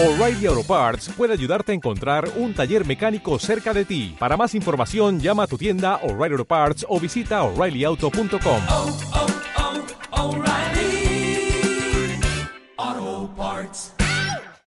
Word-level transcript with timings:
O'Reilly 0.00 0.46
Auto 0.46 0.62
Parts 0.62 1.08
puede 1.16 1.32
ayudarte 1.32 1.72
a 1.72 1.74
encontrar 1.74 2.28
un 2.36 2.54
taller 2.54 2.86
mecánico 2.86 3.36
cerca 3.40 3.74
de 3.74 3.84
ti. 3.84 4.14
Para 4.16 4.36
más 4.36 4.54
información, 4.54 5.18
llama 5.18 5.42
a 5.42 5.46
tu 5.48 5.58
tienda 5.58 5.96
O'Reilly 6.04 6.34
Auto 6.34 6.44
Parts 6.44 6.86
o 6.88 7.00
visita 7.00 7.42
oreillyauto.com. 7.42 8.60
oh, 8.68 8.96
oh, 10.12 10.22
O'Reilly 10.22 11.50
Auto 12.76 13.34
Parts. 13.36 13.96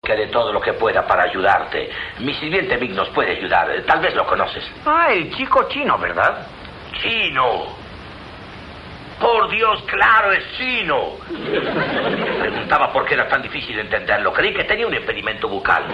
que 0.05 0.13
de 0.15 0.29
todo 0.29 0.53
lo 0.53 0.61
que 0.61 0.75
pueda 0.75 1.05
para 1.05 1.25
ayudarte. 1.25 1.89
Mi 2.21 2.33
sirviente 2.35 2.77
Vic 2.77 2.93
nos 2.93 3.09
puede 3.09 3.37
ayudar. 3.39 3.67
Tal 3.89 4.01
vez 4.01 4.15
lo 4.15 4.25
conoces. 4.25 4.63
Ah, 4.87 5.09
el 5.11 5.35
chico 5.37 5.67
chino, 5.69 5.99
¿verdad? 5.99 6.47
¡Chino! 7.03 7.88
Por 9.21 9.51
Dios, 9.51 9.83
claro, 9.91 10.33
es 10.33 10.45
chino. 10.57 11.17
Preguntaba 12.41 12.93
por 12.93 13.05
qué 13.05 13.15
era 13.15 13.29
tan 13.29 13.43
difícil 13.43 13.77
entenderlo. 13.79 14.33
Creí 14.33 14.55
que 14.55 14.63
tenía 14.63 14.87
un 14.87 14.95
impedimento 14.95 15.49
bucal. 15.49 15.85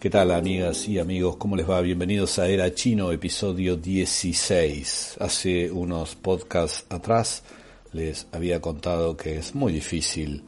¿Qué 0.00 0.10
tal 0.10 0.32
amigas 0.32 0.88
y 0.88 0.98
amigos? 0.98 1.36
¿Cómo 1.36 1.54
les 1.54 1.70
va? 1.70 1.80
Bienvenidos 1.80 2.40
a 2.40 2.48
Era 2.48 2.74
Chino, 2.74 3.12
episodio 3.12 3.76
16. 3.76 5.18
Hace 5.20 5.70
unos 5.70 6.16
podcasts 6.16 6.84
atrás 6.92 7.44
les 7.92 8.26
había 8.32 8.60
contado 8.60 9.16
que 9.16 9.36
es 9.36 9.54
muy 9.54 9.72
difícil 9.72 10.42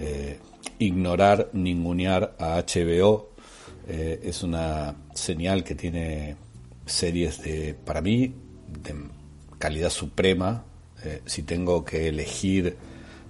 eh, 0.00 0.40
ignorar, 0.80 1.50
ningunear 1.52 2.34
a 2.40 2.60
HBO. 2.60 3.28
Eh, 3.86 4.18
es 4.24 4.42
una 4.42 4.96
señal 5.14 5.62
que 5.62 5.76
tiene 5.76 6.34
series 6.88 7.42
de, 7.42 7.74
para 7.74 8.00
mí, 8.00 8.34
de 8.82 8.94
calidad 9.58 9.90
suprema. 9.90 10.64
Eh, 11.04 11.22
si 11.26 11.42
tengo 11.42 11.84
que 11.84 12.08
elegir 12.08 12.76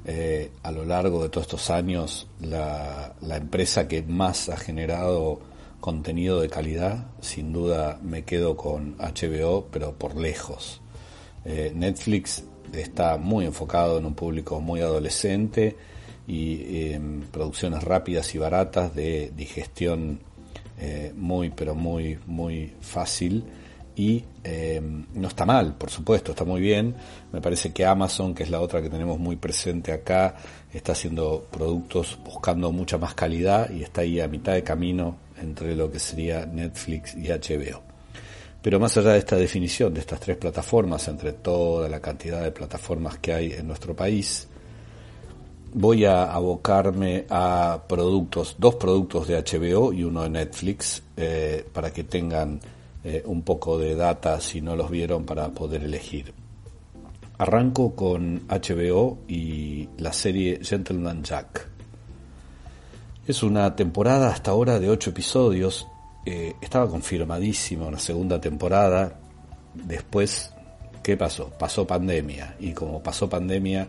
eh, 0.04 0.50
a 0.62 0.72
lo 0.72 0.84
largo 0.84 1.22
de 1.22 1.28
todos 1.28 1.46
estos 1.46 1.70
años 1.70 2.28
la, 2.40 3.14
empresa 3.20 3.88
que 3.88 4.02
más 4.02 4.48
ha 4.48 4.56
generado 4.56 5.40
contenido 5.80 6.40
de 6.40 6.48
calidad, 6.48 7.08
sin 7.20 7.52
duda 7.52 8.00
me 8.02 8.24
quedo 8.24 8.56
con 8.56 8.96
HBO, 8.98 9.66
pero 9.70 9.94
por 9.98 10.16
lejos. 10.16 10.80
Eh, 11.44 11.72
Netflix 11.74 12.42
está 12.72 13.16
muy 13.16 13.44
enfocado 13.44 13.98
en 13.98 14.06
un 14.06 14.14
público 14.14 14.60
muy 14.60 14.80
adolescente 14.80 15.76
y 16.26 16.92
en 16.92 17.22
producciones 17.30 17.82
rápidas 17.84 18.34
y 18.34 18.38
baratas 18.38 18.94
de 18.94 19.32
digestión 19.34 20.20
eh, 20.78 21.12
muy 21.16 21.50
pero 21.50 21.74
muy 21.74 22.18
muy 22.26 22.74
fácil 22.80 23.44
y 23.98 24.24
eh, 24.44 24.80
no 25.14 25.26
está 25.26 25.44
mal, 25.44 25.74
por 25.74 25.90
supuesto, 25.90 26.30
está 26.30 26.44
muy 26.44 26.60
bien. 26.60 26.94
Me 27.32 27.40
parece 27.40 27.72
que 27.72 27.84
Amazon, 27.84 28.32
que 28.32 28.44
es 28.44 28.50
la 28.50 28.60
otra 28.60 28.80
que 28.80 28.88
tenemos 28.88 29.18
muy 29.18 29.34
presente 29.34 29.90
acá, 29.90 30.36
está 30.72 30.92
haciendo 30.92 31.48
productos 31.50 32.16
buscando 32.24 32.70
mucha 32.70 32.96
más 32.96 33.14
calidad 33.14 33.68
y 33.70 33.82
está 33.82 34.02
ahí 34.02 34.20
a 34.20 34.28
mitad 34.28 34.52
de 34.52 34.62
camino 34.62 35.16
entre 35.40 35.74
lo 35.74 35.90
que 35.90 35.98
sería 35.98 36.46
Netflix 36.46 37.16
y 37.16 37.26
HBO. 37.26 37.82
Pero 38.62 38.78
más 38.78 38.96
allá 38.96 39.12
de 39.12 39.18
esta 39.18 39.36
definición 39.36 39.92
de 39.94 40.00
estas 40.00 40.20
tres 40.20 40.36
plataformas, 40.36 41.06
entre 41.08 41.32
toda 41.32 41.88
la 41.88 42.00
cantidad 42.00 42.42
de 42.42 42.52
plataformas 42.52 43.18
que 43.18 43.32
hay 43.32 43.52
en 43.52 43.66
nuestro 43.66 43.96
país, 43.96 44.47
voy 45.72 46.04
a 46.04 46.32
abocarme 46.32 47.26
a 47.30 47.82
productos, 47.88 48.56
dos 48.58 48.76
productos 48.76 49.28
de 49.28 49.36
HBO 49.42 49.92
y 49.92 50.04
uno 50.04 50.22
de 50.22 50.30
Netflix, 50.30 51.02
eh, 51.16 51.66
para 51.72 51.92
que 51.92 52.04
tengan 52.04 52.60
eh, 53.04 53.22
un 53.26 53.42
poco 53.42 53.78
de 53.78 53.94
data 53.94 54.40
si 54.40 54.60
no 54.60 54.76
los 54.76 54.90
vieron 54.90 55.24
para 55.24 55.48
poder 55.48 55.84
elegir. 55.84 56.32
Arranco 57.38 57.94
con 57.94 58.48
HBO 58.48 59.18
y 59.28 59.88
la 59.98 60.12
serie 60.12 60.60
Gentleman 60.62 61.22
Jack. 61.22 61.68
Es 63.26 63.42
una 63.42 63.76
temporada 63.76 64.30
hasta 64.30 64.50
ahora 64.50 64.80
de 64.80 64.90
ocho 64.90 65.10
episodios. 65.10 65.86
Eh, 66.26 66.54
estaba 66.60 66.88
confirmadísima 66.88 67.86
una 67.86 67.98
segunda 67.98 68.40
temporada. 68.40 69.20
Después, 69.74 70.50
¿qué 71.02 71.16
pasó? 71.16 71.50
Pasó 71.50 71.86
pandemia. 71.86 72.56
Y 72.58 72.72
como 72.72 73.02
pasó 73.02 73.28
pandemia, 73.28 73.88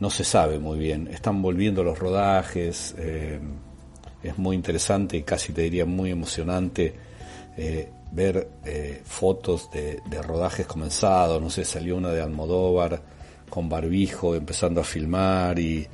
no 0.00 0.10
se 0.10 0.24
sabe 0.24 0.58
muy 0.58 0.78
bien. 0.78 1.08
Están 1.08 1.42
volviendo 1.42 1.82
los 1.82 1.98
rodajes. 1.98 2.94
eh, 2.98 3.40
es 4.22 4.36
muy 4.36 4.56
interesante 4.56 5.16
y 5.16 5.22
casi 5.22 5.52
te 5.52 5.62
diría 5.62 5.86
muy 5.86 6.10
emocionante 6.10 6.94
eh, 7.56 7.88
ver 8.10 8.48
eh, 8.64 9.00
fotos 9.04 9.70
de, 9.70 10.00
de 10.08 10.22
rodajes 10.22 10.66
comenzados. 10.66 11.40
No 11.40 11.50
sé, 11.50 11.64
salió 11.64 11.96
una 11.96 12.10
de 12.10 12.20
Almodóvar 12.20 13.00
con 13.48 13.68
barbijo 13.68 14.34
empezando 14.34 14.80
a 14.80 14.84
filmar 14.84 15.58
y, 15.58 15.86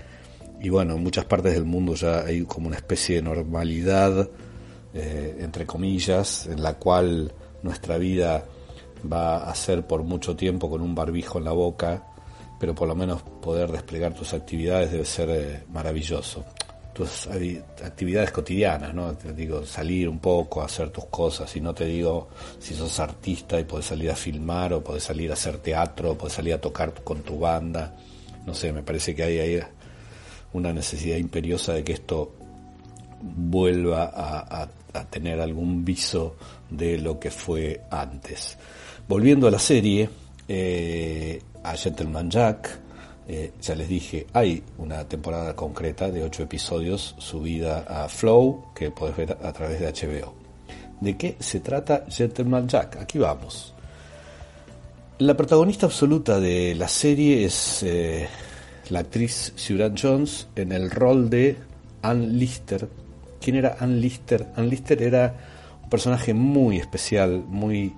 y 0.61 0.69
bueno, 0.69 0.95
en 0.95 1.03
muchas 1.03 1.25
partes 1.27 1.55
del 1.55 1.65
mundo 1.65 1.95
ya 1.95 2.21
hay 2.21 2.43
como 2.45 2.69
una 2.69 2.77
especie 2.77 3.17
de 3.17 3.23
normalidad, 3.23 4.29
eh, 4.95 5.37
entre 5.41 5.67
comillas, 5.67 6.47
en 6.47 6.63
la 6.63 6.75
cual 6.75 7.33
nuestra 7.63 7.99
vida 7.99 8.45
va 9.11 9.45
a 9.45 9.55
ser 9.55 9.87
por 9.87 10.03
mucho 10.03 10.35
tiempo 10.35 10.71
con 10.71 10.81
un 10.81 10.95
barbijo 10.95 11.39
en 11.39 11.45
la 11.45 11.53
boca, 11.53 12.07
pero 12.65 12.75
por 12.75 12.89
lo 12.89 12.95
menos 12.95 13.21
poder 13.21 13.71
desplegar 13.71 14.15
tus 14.15 14.33
actividades 14.33 14.91
debe 14.91 15.05
ser 15.05 15.29
eh, 15.29 15.65
maravilloso. 15.71 16.47
Tus 16.95 17.27
actividades 17.27 18.31
cotidianas, 18.31 18.95
¿no? 18.95 19.15
Te 19.17 19.35
digo, 19.35 19.67
salir 19.67 20.09
un 20.09 20.19
poco, 20.19 20.63
hacer 20.63 20.89
tus 20.89 21.05
cosas, 21.05 21.55
y 21.57 21.61
no 21.61 21.75
te 21.75 21.85
digo 21.85 22.29
si 22.59 22.73
sos 22.73 22.99
artista 23.01 23.61
y 23.61 23.65
podés 23.65 23.85
salir 23.85 24.11
a 24.11 24.17
filmar, 24.17 24.73
o 24.73 24.83
podés 24.83 25.03
salir 25.03 25.31
a 25.31 25.35
hacer 25.35 25.59
teatro, 25.59 26.13
o 26.13 26.17
podés 26.17 26.33
salir 26.33 26.55
a 26.55 26.59
tocar 26.59 26.95
con 27.05 27.21
tu 27.21 27.39
banda. 27.39 27.95
No 28.47 28.55
sé, 28.55 28.73
me 28.73 28.83
parece 28.83 29.15
que 29.15 29.25
hay 29.25 29.39
ahí 29.41 29.61
una 30.55 30.73
necesidad 30.73 31.19
imperiosa 31.19 31.75
de 31.75 31.85
que 31.85 31.93
esto 31.93 32.33
vuelva 33.21 34.11
a 34.15 35.05
tener 35.11 35.39
algún 35.39 35.85
viso 35.85 36.37
de 36.71 36.97
lo 36.97 37.21
que 37.21 37.31
fue 37.31 37.83
antes. 37.91 38.57
Volviendo 39.07 39.49
a 39.49 39.51
la 39.51 39.59
serie, 39.59 40.09
eh, 40.49 41.43
a 41.65 41.77
Gentleman 41.77 42.31
Jack, 42.31 42.79
eh, 43.27 43.53
ya 43.61 43.75
les 43.75 43.89
dije, 43.89 44.27
hay 44.35 44.63
una 44.79 45.09
temporada 45.09 45.57
concreta 45.57 46.11
de 46.11 46.23
ocho 46.23 46.43
episodios 46.43 47.15
subida 47.19 47.85
a 47.89 48.09
Flow 48.09 48.67
que 48.75 48.91
podés 48.91 49.17
ver 49.17 49.39
a 49.43 49.53
través 49.53 49.81
de 49.81 49.87
HBO. 49.87 50.35
¿De 51.01 51.17
qué 51.17 51.37
se 51.41 51.61
trata 51.61 52.05
Gentleman 52.09 52.69
Jack? 52.69 52.99
Aquí 52.99 53.19
vamos. 53.19 53.73
La 55.19 55.37
protagonista 55.37 55.87
absoluta 55.87 56.39
de 56.39 56.75
la 56.75 56.89
serie 56.89 57.45
es 57.45 57.83
eh, 57.83 58.29
la 58.91 59.01
actriz 59.01 59.53
Suran 59.57 59.95
Jones 59.97 60.49
en 60.57 60.73
el 60.73 60.91
rol 60.91 61.31
de 61.31 61.57
Ann 62.03 62.39
Lister. 62.39 62.89
¿Quién 63.41 63.57
era 63.57 63.77
Ann 63.81 64.01
Lister? 64.01 64.49
Ann 64.57 64.69
Lister 64.69 65.03
era 65.03 65.35
un 65.83 65.89
personaje 65.89 66.35
muy 66.35 66.79
especial, 66.79 67.43
muy 67.49 67.95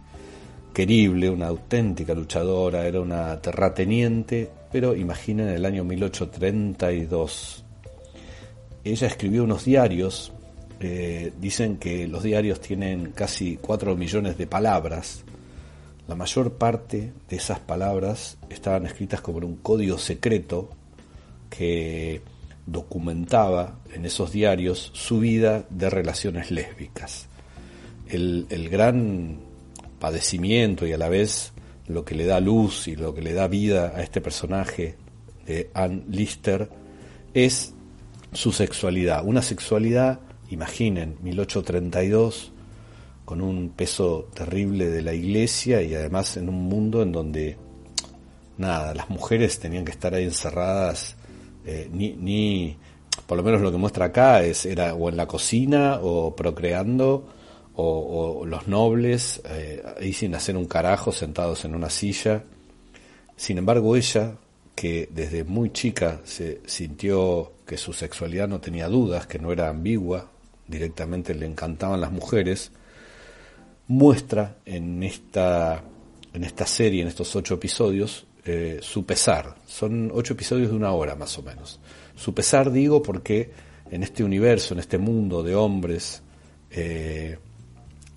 querible, 0.76 1.30
una 1.30 1.46
auténtica 1.46 2.12
luchadora, 2.12 2.86
era 2.86 3.00
una 3.00 3.40
terrateniente, 3.40 4.50
pero 4.70 4.94
imaginen 4.94 5.48
el 5.48 5.64
año 5.64 5.84
1832. 5.84 7.64
Ella 8.84 9.06
escribió 9.06 9.44
unos 9.44 9.64
diarios, 9.64 10.34
eh, 10.78 11.32
dicen 11.40 11.78
que 11.78 12.06
los 12.06 12.24
diarios 12.24 12.60
tienen 12.60 13.12
casi 13.12 13.56
4 13.56 13.96
millones 13.96 14.36
de 14.36 14.46
palabras, 14.46 15.24
la 16.08 16.14
mayor 16.14 16.58
parte 16.58 17.10
de 17.26 17.36
esas 17.36 17.58
palabras 17.58 18.36
estaban 18.50 18.84
escritas 18.84 19.22
como 19.22 19.38
un 19.38 19.56
código 19.56 19.96
secreto 19.96 20.68
que 21.48 22.20
documentaba 22.66 23.78
en 23.94 24.04
esos 24.04 24.30
diarios 24.30 24.90
su 24.92 25.20
vida 25.20 25.64
de 25.70 25.88
relaciones 25.88 26.50
lésbicas. 26.50 27.28
El, 28.08 28.46
el 28.50 28.68
gran 28.68 29.45
padecimiento 29.98 30.86
y 30.86 30.92
a 30.92 30.98
la 30.98 31.08
vez 31.08 31.52
lo 31.88 32.04
que 32.04 32.14
le 32.14 32.26
da 32.26 32.40
luz 32.40 32.88
y 32.88 32.96
lo 32.96 33.14
que 33.14 33.22
le 33.22 33.32
da 33.32 33.48
vida 33.48 33.92
a 33.94 34.02
este 34.02 34.20
personaje 34.20 34.96
de 35.46 35.70
Ann 35.74 36.04
Lister 36.08 36.68
es 37.32 37.74
su 38.32 38.52
sexualidad. 38.52 39.24
Una 39.24 39.42
sexualidad, 39.42 40.20
imaginen, 40.50 41.16
1832, 41.22 42.52
con 43.24 43.40
un 43.40 43.70
peso 43.70 44.28
terrible 44.34 44.86
de 44.86 45.02
la 45.02 45.12
iglesia 45.12 45.82
y 45.82 45.94
además 45.94 46.36
en 46.36 46.48
un 46.48 46.64
mundo 46.64 47.02
en 47.02 47.12
donde 47.12 47.56
nada, 48.58 48.94
las 48.94 49.10
mujeres 49.10 49.58
tenían 49.58 49.84
que 49.84 49.92
estar 49.92 50.14
ahí 50.14 50.24
encerradas, 50.24 51.16
eh, 51.64 51.88
ni, 51.92 52.12
ni, 52.12 52.76
por 53.26 53.36
lo 53.36 53.42
menos 53.42 53.60
lo 53.60 53.70
que 53.70 53.78
muestra 53.78 54.06
acá 54.06 54.42
es, 54.42 54.66
era 54.66 54.94
o 54.94 55.08
en 55.08 55.16
la 55.16 55.26
cocina 55.26 55.98
o 56.02 56.34
procreando, 56.34 57.26
o, 57.76 58.44
los 58.46 58.68
nobles 58.68 59.42
eh, 59.48 59.82
ahí 60.00 60.12
sin 60.12 60.34
hacer 60.34 60.56
un 60.56 60.66
carajo 60.66 61.12
sentados 61.12 61.64
en 61.64 61.74
una 61.74 61.90
silla. 61.90 62.42
Sin 63.36 63.58
embargo, 63.58 63.96
ella, 63.96 64.34
que 64.74 65.08
desde 65.12 65.44
muy 65.44 65.70
chica 65.70 66.20
se 66.24 66.62
sintió 66.66 67.52
que 67.66 67.76
su 67.76 67.92
sexualidad 67.92 68.48
no 68.48 68.60
tenía 68.60 68.88
dudas, 68.88 69.26
que 69.26 69.38
no 69.38 69.52
era 69.52 69.68
ambigua, 69.68 70.30
directamente 70.66 71.34
le 71.34 71.46
encantaban 71.46 72.00
las 72.00 72.12
mujeres, 72.12 72.72
muestra 73.88 74.56
en 74.64 75.02
esta, 75.02 75.82
en 76.32 76.44
esta 76.44 76.66
serie, 76.66 77.02
en 77.02 77.08
estos 77.08 77.34
ocho 77.36 77.54
episodios, 77.54 78.26
eh, 78.44 78.78
su 78.80 79.04
pesar. 79.04 79.56
Son 79.66 80.10
ocho 80.14 80.34
episodios 80.34 80.70
de 80.70 80.76
una 80.76 80.92
hora 80.92 81.14
más 81.14 81.36
o 81.38 81.42
menos. 81.42 81.78
Su 82.14 82.32
pesar 82.32 82.70
digo 82.70 83.02
porque 83.02 83.50
en 83.90 84.02
este 84.02 84.24
universo, 84.24 84.74
en 84.74 84.80
este 84.80 84.98
mundo 84.98 85.42
de 85.42 85.54
hombres, 85.54 86.22
eh, 86.70 87.38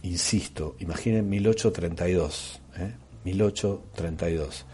insisto, 0.09 0.75
imaginen 0.79 1.29
1832, 1.29 2.61
¿eh? 2.77 2.93
1832. 3.25 4.65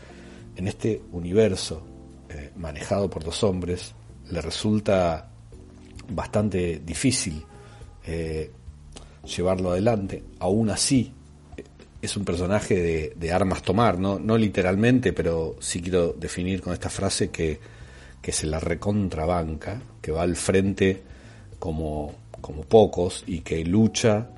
En 0.55 0.67
este 0.67 1.01
universo 1.11 1.85
eh, 2.29 2.51
manejado 2.55 3.09
por 3.09 3.23
dos 3.23 3.43
hombres, 3.43 3.93
le 4.29 4.41
resulta 4.41 5.29
bastante 6.09 6.79
difícil 6.79 7.43
eh, 8.05 8.49
llevarlo 9.23 9.71
adelante. 9.71 10.23
Aún 10.39 10.69
así, 10.69 11.11
es 12.01 12.15
un 12.15 12.23
personaje 12.23 13.13
de, 13.15 13.33
armas 13.33 13.61
tomar, 13.61 13.99
¿no? 13.99 14.19
no 14.19 14.37
literalmente, 14.37 15.11
pero 15.11 15.55
sí 15.59 15.81
quiero 15.81 16.13
definir 16.13 16.61
con 16.61 16.71
esta 16.71 16.89
frase 16.89 17.29
que, 17.29 17.59
que 18.21 18.31
se 18.31 18.45
la 18.45 18.59
recontrabanca, 18.59 19.81
que 20.01 20.11
va 20.11 20.21
al 20.21 20.35
frente 20.35 21.01
como, 21.57 22.13
como 22.41 22.61
pocos 22.61 23.23
y 23.25 23.41
que 23.41 23.65
lucha 23.65 24.29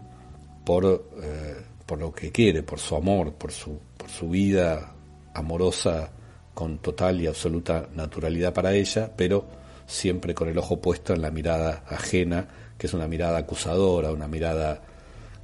por, 0.68 0.84
eh, 1.24 1.56
por 1.86 1.98
lo 1.98 2.12
que 2.12 2.30
quiere, 2.30 2.62
por 2.62 2.78
su 2.78 2.98
amor, 2.98 3.32
por 3.36 3.54
su, 3.54 3.80
por 3.96 4.10
su 4.10 4.30
vida 4.30 4.92
amorosa 5.34 6.12
con 6.54 6.80
total 6.80 7.22
y 7.22 7.28
absoluta 7.28 7.88
naturalidad 7.96 8.54
para 8.54 8.74
ella, 8.74 9.10
pero 9.16 9.46
siempre 9.86 10.34
con 10.34 10.50
el 10.50 10.58
ojo 10.58 10.82
puesto 10.82 11.14
en 11.14 11.22
la 11.22 11.32
mirada 11.32 11.86
ajena, 11.88 12.50
que 12.78 12.88
es 12.88 12.94
una 12.94 13.08
mirada 13.08 13.38
acusadora, 13.38 14.12
una 14.12 14.28
mirada 14.28 14.82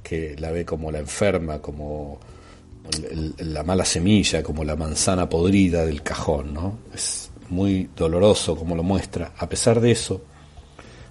que 0.02 0.36
la 0.38 0.50
ve 0.50 0.66
como 0.66 0.92
la 0.92 0.98
enferma, 0.98 1.58
como 1.62 2.20
la 3.38 3.62
mala 3.62 3.86
semilla, 3.86 4.42
como 4.42 4.62
la 4.62 4.76
manzana 4.76 5.26
podrida 5.26 5.86
del 5.86 6.02
cajón, 6.02 6.52
¿no? 6.52 6.80
Es 6.94 7.30
muy 7.48 7.88
doloroso 7.96 8.56
como 8.56 8.76
lo 8.76 8.82
muestra. 8.82 9.32
A 9.38 9.48
pesar 9.48 9.80
de 9.80 9.90
eso, 9.90 10.20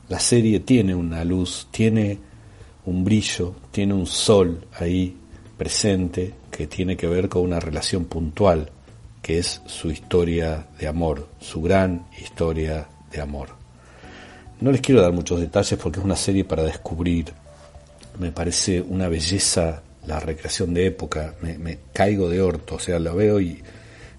la 0.08 0.20
serie 0.20 0.60
tiene 0.60 0.94
una 0.94 1.26
luz, 1.26 1.68
tiene 1.72 2.33
un 2.86 3.04
brillo, 3.04 3.56
tiene 3.72 3.94
un 3.94 4.06
sol 4.06 4.66
ahí 4.74 5.16
presente 5.58 6.34
que 6.52 6.68
tiene 6.68 6.98
que 6.98 7.08
ver 7.08 7.30
con 7.30 7.44
una 7.44 7.60
relación 7.60 8.06
puntual, 8.06 8.70
que 9.22 9.40
es 9.40 9.62
su 9.66 9.90
historia 9.90 10.68
de 10.80 10.88
amor, 10.88 11.30
su 11.40 11.62
gran 11.62 12.06
historia 12.22 12.88
de 13.12 13.22
amor. 13.22 13.50
No 14.60 14.72
les 14.72 14.82
quiero 14.82 15.02
dar 15.02 15.14
muchos 15.14 15.40
detalles 15.40 15.80
porque 15.80 16.00
es 16.00 16.06
una 16.06 16.16
serie 16.16 16.44
para 16.44 16.64
descubrir. 16.64 17.34
Me 18.20 18.32
parece 18.32 18.82
una 18.82 19.08
belleza 19.08 19.82
la 20.06 20.20
recreación 20.20 20.74
de 20.74 20.88
época, 20.88 21.36
me, 21.42 21.80
caigo 21.94 22.30
de 22.30 22.42
orto, 22.42 22.76
o 22.76 22.80
sea, 22.80 23.00
la 23.00 23.14
veo 23.14 23.40
y 23.40 23.62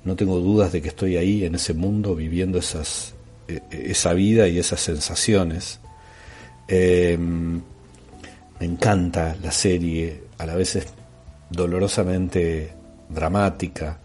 no 0.04 0.16
tengo 0.16 0.38
dudas 0.38 0.72
de 0.72 0.80
que 0.80 0.88
estoy 0.88 1.16
ahí 1.16 1.44
en 1.44 1.54
ese 1.54 1.74
mundo 1.74 2.14
viviendo 2.14 2.58
esas, 2.58 3.14
eh, 3.48 3.60
esa 3.70 4.14
vida 4.14 4.48
y 4.48 4.58
esas 4.58 4.80
sensaciones. 4.80 5.80
Eh, 6.68 7.18
me 8.60 8.66
encanta 8.66 9.36
la 9.42 9.50
serie, 9.50 10.24
a 10.38 10.46
la 10.46 10.54
vez 10.54 10.76
es 10.76 10.86
dolorosamente 11.50 12.72
dramática, 13.08 13.98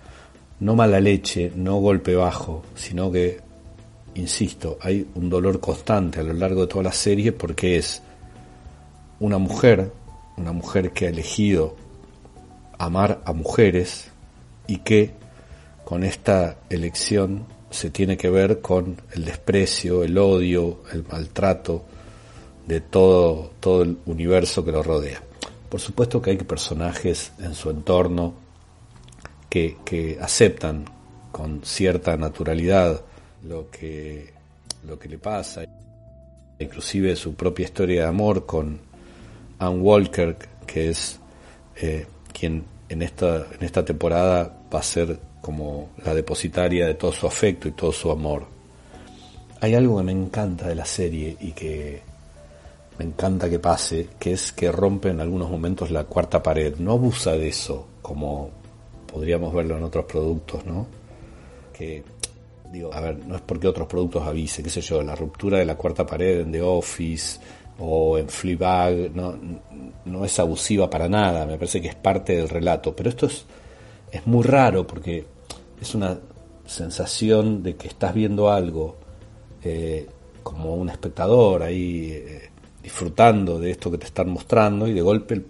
no 0.60 0.75
mala 0.75 1.00
leche, 1.00 1.51
no 1.56 1.78
golpe 1.78 2.16
bajo, 2.16 2.63
sino 2.75 3.12
que, 3.12 3.40
insisto, 4.16 4.78
hay 4.81 5.07
un 5.16 5.30
dolor 5.30 5.60
constante 5.60 6.19
a 6.19 6.24
lo 6.24 6.34
largo 6.34 6.62
de 6.62 6.68
toda 6.68 6.84
la 6.84 6.92
serie 6.92 7.31
porque 7.31 7.78
es 7.78 8.01
una 9.19 9.38
mujer, 9.38 9.92
una 10.38 10.52
mujer 10.52 10.92
que 10.92 11.06
ha 11.06 11.10
elegido 11.10 11.75
amar 12.78 13.22
a 13.25 13.34
mujeres 13.34 14.10
y 14.68 14.78
que 14.78 15.12
con 15.86 16.04
esta 16.04 16.57
elección 16.69 17.45
se 17.69 17.90
tiene 17.90 18.18
que 18.18 18.30
ver 18.30 18.62
con 18.62 18.98
el 19.13 19.25
desprecio, 19.25 20.04
el 20.04 20.18
odio, 20.18 20.81
el 20.92 21.04
maltrato 21.04 21.86
de 22.69 22.81
todo, 22.81 23.51
todo 23.60 23.81
el 23.81 23.98
universo 24.06 24.63
que 24.63 24.71
lo 24.71 24.83
rodea. 24.83 25.24
Por 25.69 25.80
supuesto 25.80 26.21
que 26.21 26.30
hay 26.30 26.38
personajes 26.38 27.31
en 27.39 27.56
su 27.56 27.71
entorno 27.71 28.36
que, 29.50 29.77
que 29.83 30.19
aceptan 30.21 30.86
con 31.31 31.62
cierta 31.63 32.16
naturalidad 32.16 33.01
lo 33.44 33.71
que, 33.71 34.33
lo 34.86 35.00
que 35.00 35.10
le 35.10 35.18
pasa, 35.18 35.63
inclusive 36.60 37.16
su 37.16 37.33
propia 37.33 37.66
historia 37.66 38.04
de 38.04 38.07
amor 38.07 38.45
con 38.45 38.80
Ann 39.57 39.81
Walker, 39.81 40.38
que 40.68 40.89
es 40.89 41.19
eh, 41.75 42.06
quien 42.31 42.66
en 42.88 43.01
esta, 43.01 43.48
en 43.51 43.66
esta 43.66 43.83
temporada 43.83 44.56
va 44.71 44.80
a 44.80 44.83
ser 44.83 45.19
como 45.42 45.89
la 46.06 46.13
depositaria 46.13 46.86
de 46.86 46.94
todo 46.94 47.13
su 47.13 47.25
afecto 47.25 47.68
y 47.68 47.71
todo 47.71 47.92
su 47.92 48.12
amor. 48.12 48.45
Hay 49.60 49.74
algo 49.74 49.98
que 49.98 50.04
me 50.04 50.12
encanta 50.12 50.68
de 50.68 50.75
la 50.75 50.86
serie 50.86 51.36
y 51.39 51.51
que 51.54 52.09
me 53.00 53.06
encanta 53.06 53.50
que 53.50 53.60
pase, 53.60 54.10
que 54.19 54.34
es 54.34 54.51
que 54.51 54.69
rompe 54.69 55.10
en 55.10 55.22
algunos 55.22 55.50
momentos 55.50 55.90
la 55.90 56.04
cuarta 56.04 56.44
pared. 56.44 56.75
No 56.80 56.92
abusa 56.92 57.31
de 57.31 57.48
eso, 57.48 57.88
como 58.01 58.50
podríamos 59.10 59.54
verlo 59.54 59.78
en 59.78 59.84
otros 59.84 60.04
productos, 60.04 60.66
¿no? 60.66 60.86
Que, 61.72 62.04
digo, 62.74 62.94
a 62.94 63.00
ver, 63.00 63.25
no 63.25 63.38
es 63.38 63.42
porque 63.42 63.69
otros 63.69 63.88
productos 63.88 64.28
avisen, 64.28 64.66
qué 64.66 64.69
sé 64.69 64.81
yo, 64.81 65.01
la 65.01 65.16
ruptura 65.16 65.60
de 65.60 65.66
la 65.66 65.75
cuarta 65.75 66.06
pared 66.06 66.42
en 66.42 66.51
The 66.51 66.62
Office 66.62 67.40
o 67.80 68.18
en 68.18 68.28
Fleabag, 68.28 69.12
no, 69.16 70.25
es 70.25 70.38
abusiva 70.38 70.90
para 70.90 71.07
nada, 71.07 71.45
me 71.45 71.57
parece 71.57 71.81
que 71.81 71.88
es 71.88 71.95
parte 71.95 72.36
del 72.36 72.50
relato, 72.50 72.94
pero 72.94 73.07
esto 73.07 73.28
es, 73.28 73.45
es 74.12 74.28
muy 74.28 74.44
raro 74.44 74.86
porque 74.86 75.25
es 75.80 75.95
una 75.95 76.19
sensación 76.66 77.63
de 77.63 77.78
que 77.78 77.88
estás 77.88 78.13
viendo 78.13 78.52
algo 78.52 78.98
eh, 79.63 80.06
como 80.44 80.75
un 80.75 80.90
espectador 80.90 81.63
ahí 81.63 82.12
eh, 82.12 82.49
disfrutando 82.90 83.60
de 83.60 83.70
esto 83.70 83.92
que 83.92 84.00
te 84.00 84.08
están 84.08 84.32
mostrando 84.32 84.88
y 84.88 84.94
de 84.94 85.02
golpe 85.02 85.46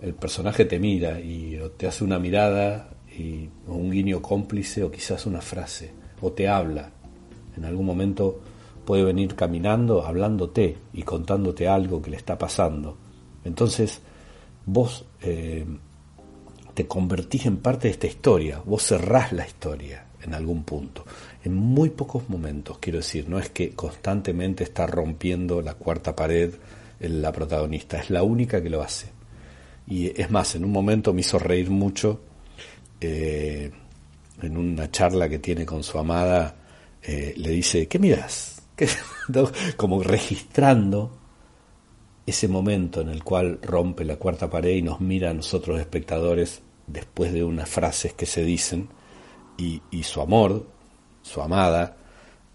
el, 0.00 0.14
personaje 0.14 0.64
te 0.64 0.78
mira 0.78 1.18
y 1.18 1.56
o 1.58 1.72
te 1.72 1.88
hace 1.88 2.04
una 2.04 2.20
mirada 2.20 2.90
y, 3.18 3.48
o 3.66 3.72
un 3.74 3.90
guiño 3.90 4.22
cómplice 4.22 4.84
o 4.84 4.92
quizás 4.92 5.26
una 5.26 5.40
frase 5.40 5.90
o 6.20 6.30
te 6.30 6.46
habla. 6.46 6.92
En 7.56 7.64
algún 7.64 7.86
momento 7.86 8.40
puede 8.84 9.02
venir 9.02 9.34
caminando 9.34 10.06
hablándote 10.06 10.76
y 10.92 11.02
contándote 11.02 11.66
algo 11.66 12.00
que 12.00 12.10
le 12.10 12.16
está 12.16 12.38
pasando. 12.38 12.96
Entonces 13.44 14.00
vos 14.66 15.04
eh, 15.20 15.66
te 16.74 16.86
convertís 16.86 17.46
en 17.46 17.56
parte 17.56 17.88
de 17.88 17.94
esta 17.94 18.06
historia, 18.06 18.62
vos 18.64 18.84
cerrás 18.84 19.32
la 19.32 19.46
historia 19.46 20.06
en 20.22 20.32
algún 20.32 20.62
punto. 20.62 21.04
En 21.44 21.54
muy 21.54 21.90
pocos 21.90 22.28
momentos, 22.28 22.78
quiero 22.78 22.98
decir, 22.98 23.28
no 23.28 23.38
es 23.38 23.50
que 23.50 23.70
constantemente 23.74 24.64
está 24.64 24.86
rompiendo 24.86 25.62
la 25.62 25.74
cuarta 25.74 26.16
pared 26.16 26.54
la 27.08 27.32
protagonista, 27.32 27.98
es 27.98 28.10
la 28.10 28.22
única 28.22 28.62
que 28.62 28.70
lo 28.70 28.82
hace. 28.82 29.08
Y 29.86 30.18
es 30.20 30.30
más, 30.30 30.54
en 30.54 30.64
un 30.64 30.72
momento 30.72 31.12
me 31.12 31.20
hizo 31.20 31.38
reír 31.38 31.70
mucho 31.70 32.20
eh, 33.00 33.70
en 34.40 34.56
una 34.56 34.90
charla 34.90 35.28
que 35.28 35.38
tiene 35.38 35.66
con 35.66 35.82
su 35.82 35.98
amada, 35.98 36.56
eh, 37.02 37.34
le 37.36 37.50
dice, 37.50 37.86
¿qué 37.86 37.98
miras? 37.98 38.62
¿Qué? 38.76 38.88
Como 39.76 40.02
registrando 40.02 41.18
ese 42.26 42.48
momento 42.48 43.02
en 43.02 43.10
el 43.10 43.22
cual 43.22 43.58
rompe 43.62 44.04
la 44.04 44.16
cuarta 44.16 44.48
pared 44.48 44.76
y 44.76 44.82
nos 44.82 45.00
mira 45.00 45.30
a 45.30 45.34
nosotros 45.34 45.78
espectadores 45.78 46.62
después 46.86 47.32
de 47.32 47.44
unas 47.44 47.68
frases 47.68 48.14
que 48.14 48.26
se 48.26 48.44
dicen 48.44 48.88
y, 49.58 49.82
y 49.90 50.02
su 50.04 50.22
amor, 50.22 50.66
su 51.24 51.40
amada, 51.40 51.96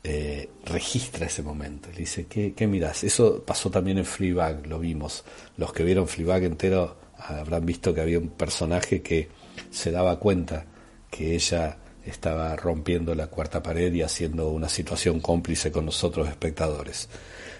eh, 0.03 0.49
registra 0.65 1.25
ese 1.25 1.41
momento. 1.41 1.89
Le 1.91 1.97
dice, 1.97 2.27
¿qué, 2.27 2.53
¿qué? 2.53 2.91
Eso 3.03 3.43
pasó 3.43 3.69
también 3.69 3.97
en 3.97 4.05
Fleabag, 4.05 4.67
lo 4.67 4.79
vimos. 4.79 5.25
Los 5.57 5.73
que 5.73 5.83
vieron 5.83 6.07
Fleabag 6.07 6.43
entero 6.43 6.95
habrán 7.17 7.65
visto 7.65 7.93
que 7.93 8.01
había 8.01 8.19
un 8.19 8.29
personaje 8.29 9.01
que 9.01 9.27
se 9.71 9.91
daba 9.91 10.19
cuenta 10.19 10.65
que 11.09 11.35
ella 11.35 11.77
estaba 12.05 12.55
rompiendo 12.55 13.13
la 13.13 13.27
cuarta 13.27 13.61
pared 13.61 13.91
y 13.93 14.03
haciendo 14.03 14.49
una 14.49 14.69
situación 14.69 15.19
cómplice 15.19 15.71
con 15.71 15.85
nosotros 15.85 16.29
espectadores. 16.29 17.09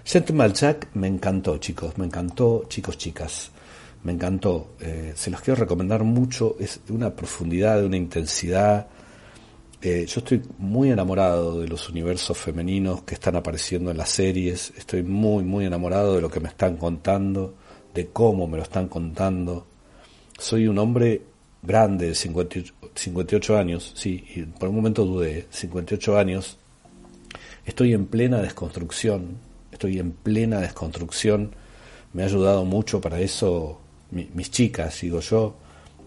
Gentleman 0.05 0.53
Jack 0.53 0.89
me 0.93 1.07
encantó, 1.07 1.57
chicos, 1.57 1.97
me 1.97 2.05
encantó, 2.05 2.65
chicos, 2.69 2.97
chicas, 2.97 3.51
me 4.03 4.13
encantó. 4.13 4.75
Eh, 4.79 5.13
se 5.15 5.29
los 5.29 5.41
quiero 5.41 5.59
recomendar 5.59 6.03
mucho, 6.03 6.55
es 6.59 6.79
de 6.87 6.93
una 6.93 7.13
profundidad, 7.15 7.79
de 7.79 7.85
una 7.85 7.97
intensidad. 7.97 8.87
Eh, 9.81 10.05
yo 10.07 10.19
estoy 10.19 10.41
muy 10.57 10.91
enamorado 10.91 11.61
de 11.61 11.67
los 11.69 11.87
universos 11.87 12.37
femeninos 12.37 13.03
que 13.03 13.13
están 13.13 13.37
apareciendo 13.37 13.91
en 13.91 13.97
las 13.97 14.09
series, 14.09 14.73
estoy 14.77 15.03
muy, 15.03 15.45
muy 15.45 15.65
enamorado 15.65 16.15
de 16.15 16.21
lo 16.21 16.29
que 16.29 16.41
me 16.41 16.49
están 16.49 16.75
contando, 16.75 17.55
de 17.93 18.07
cómo 18.07 18.45
me 18.45 18.57
lo 18.57 18.63
están 18.63 18.89
contando. 18.89 19.67
Soy 20.37 20.67
un 20.67 20.79
hombre 20.79 21.21
grande, 21.61 22.07
de 22.07 22.15
58, 22.15 22.73
58 22.93 23.57
años, 23.57 23.93
sí, 23.95 24.25
y 24.35 24.41
por 24.41 24.67
un 24.67 24.75
momento 24.75 25.05
dudé, 25.05 25.47
58 25.49 26.17
años, 26.17 26.57
estoy 27.65 27.93
en 27.93 28.05
plena 28.05 28.41
desconstrucción, 28.41 29.37
estoy 29.71 29.99
en 29.99 30.11
plena 30.11 30.59
desconstrucción, 30.59 31.51
me 32.11 32.23
ha 32.23 32.25
ayudado 32.25 32.65
mucho 32.65 32.99
para 32.99 33.21
eso 33.21 33.79
mi, 34.11 34.29
mis 34.33 34.51
chicas, 34.51 34.99
digo 34.99 35.21
yo, 35.21 35.55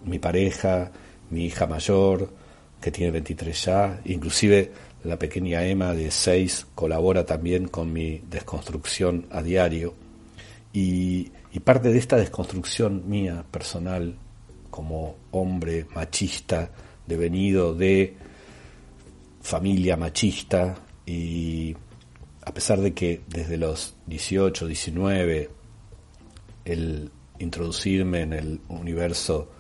mi 0.05 0.19
pareja, 0.19 0.93
mi 1.31 1.47
hija 1.47 1.67
mayor, 1.67 2.42
que 2.83 2.91
tiene 2.91 3.13
23 3.13 3.65
ya, 3.65 4.01
inclusive 4.05 4.71
la 5.05 5.19
pequeña 5.19 5.65
Emma 5.65 5.95
de 5.95 6.11
6 6.11 6.67
colabora 6.75 7.25
también 7.25 7.69
con 7.69 7.93
mi 7.93 8.23
desconstrucción 8.29 9.27
a 9.31 9.43
diario. 9.43 9.95
Y, 10.73 11.31
parte 11.65 11.93
de 11.93 11.99
esta 11.99 12.17
desconstrucción 12.17 13.09
mía 13.09 13.45
personal 13.51 14.17
como 14.71 15.17
hombre 15.31 15.87
machista 15.95 16.71
devenido 17.07 17.75
de 17.75 18.17
familia 19.43 19.97
machista 19.97 20.75
y 21.07 21.77
a 22.45 22.53
pesar 22.53 22.81
de 22.81 22.95
que 22.95 23.21
desde 23.29 23.59
los 23.59 23.95
18, 24.07 24.67
19, 24.67 25.51
el 26.65 27.11
introducirme 27.39 28.23
en 28.23 28.33
el 28.33 28.61
universo 28.69 29.51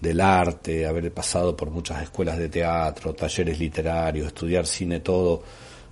del 0.00 0.20
arte, 0.20 0.86
haber 0.86 1.12
pasado 1.12 1.56
por 1.56 1.70
muchas 1.70 2.02
escuelas 2.02 2.38
de 2.38 2.48
teatro, 2.48 3.14
talleres 3.14 3.58
literarios, 3.58 4.28
estudiar 4.28 4.66
cine, 4.66 5.00
todo, 5.00 5.42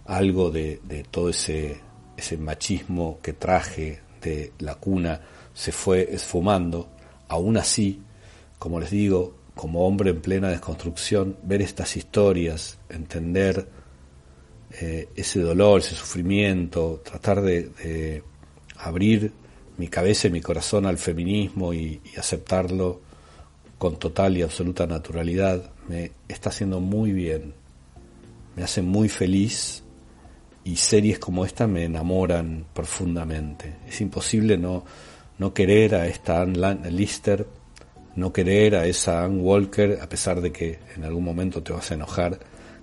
algo 0.07 0.51
de, 0.51 0.81
todo 1.11 1.29
ese, 1.29 1.81
ese 2.17 2.37
machismo 2.39 3.19
que 3.23 3.33
traje 3.33 4.01
de 4.23 4.53
la 4.61 4.77
cuna 4.77 5.21
se 5.53 5.73
fue 5.73 6.09
esfumando, 6.13 6.89
aún 7.29 7.57
así, 7.57 8.03
como 8.59 8.79
les 8.79 8.91
digo, 8.91 9.35
como 9.55 9.87
hombre 9.87 10.11
en 10.11 10.21
plena 10.21 10.51
desconstrucción, 10.51 11.37
ver 11.43 11.63
estas 11.63 11.97
historias, 11.97 12.79
entender 12.89 13.67
eh, 14.81 15.09
ese 15.17 15.41
dolor, 15.41 15.81
ese 15.81 15.95
sufrimiento, 15.95 17.01
tratar 17.03 17.41
de, 17.41 18.23
abrir 18.77 19.33
mi 19.79 19.89
cabeza 19.89 20.29
y 20.29 20.31
mi 20.31 20.43
corazón 20.43 20.85
al 20.85 20.99
feminismo 20.99 21.73
y, 21.73 22.03
aceptarlo 22.19 23.01
con 23.79 23.99
total 23.99 24.37
y 24.37 24.43
absoluta 24.43 24.87
naturalidad, 24.87 25.71
me 25.89 26.13
está 26.29 26.49
haciendo 26.51 26.81
muy 26.81 27.13
bien, 27.13 27.55
me 28.57 28.63
hace 28.63 28.83
muy 28.83 29.09
feliz 29.09 29.83
y 30.65 30.77
series 30.77 31.19
como 31.19 31.45
esta 31.45 31.67
me 31.67 31.85
enamoran 31.85 32.67
profundamente. 32.73 33.77
Es 33.87 34.01
imposible 34.01 34.57
no, 34.57 34.85
no 35.39 35.53
querer 35.53 35.95
a 35.95 36.07
esta 36.07 36.41
Anne 36.41 36.91
Lister, 36.91 37.47
no 38.17 38.33
querer 38.33 38.77
a 38.77 38.87
esa 38.87 39.25
Anne 39.25 39.43
Walker, 39.43 39.99
a 40.01 40.09
pesar 40.09 40.41
de 40.41 40.53
que 40.53 40.79
en 40.97 41.05
algún 41.05 41.25
momento 41.25 41.63
te 41.63 41.73
vas 41.73 41.91
a 41.91 41.95
enojar 41.95 42.39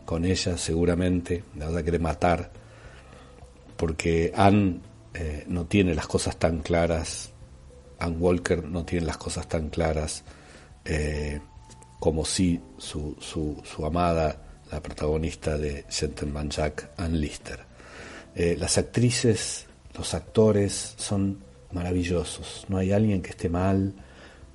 con 0.05 0.25
ella 0.25 0.57
seguramente, 0.57 1.43
la 1.57 1.65
vas 1.67 1.77
a 1.77 1.83
querer 1.83 2.01
matar, 2.01 2.51
porque 3.77 4.31
Anne 4.35 4.79
eh, 5.15 5.43
no 5.47 5.65
tiene 5.65 5.95
las 5.95 6.07
cosas 6.07 6.37
tan 6.37 6.59
claras, 6.59 7.31
Anne 7.97 8.17
Walker 8.17 8.63
no 8.63 8.85
tiene 8.85 9.07
las 9.07 9.17
cosas 9.17 9.47
tan 9.47 9.69
claras 9.69 10.23
eh, 10.85 11.39
como 11.99 12.25
si 12.25 12.59
su, 12.77 13.15
su, 13.19 13.85
amada, 13.85 14.41
la 14.71 14.81
protagonista 14.81 15.57
de 15.57 15.85
Gentleman 15.89 16.49
Jack, 16.49 16.91
Anne 16.97 17.17
Lister. 17.17 17.59
Eh, 18.35 18.57
las 18.59 18.77
actrices, 18.77 19.67
los 19.97 20.13
actores 20.13 20.95
son 20.97 21.43
maravillosos, 21.71 22.65
no 22.67 22.77
hay 22.77 22.91
alguien 22.91 23.21
que 23.21 23.31
esté 23.31 23.49
mal, 23.49 23.93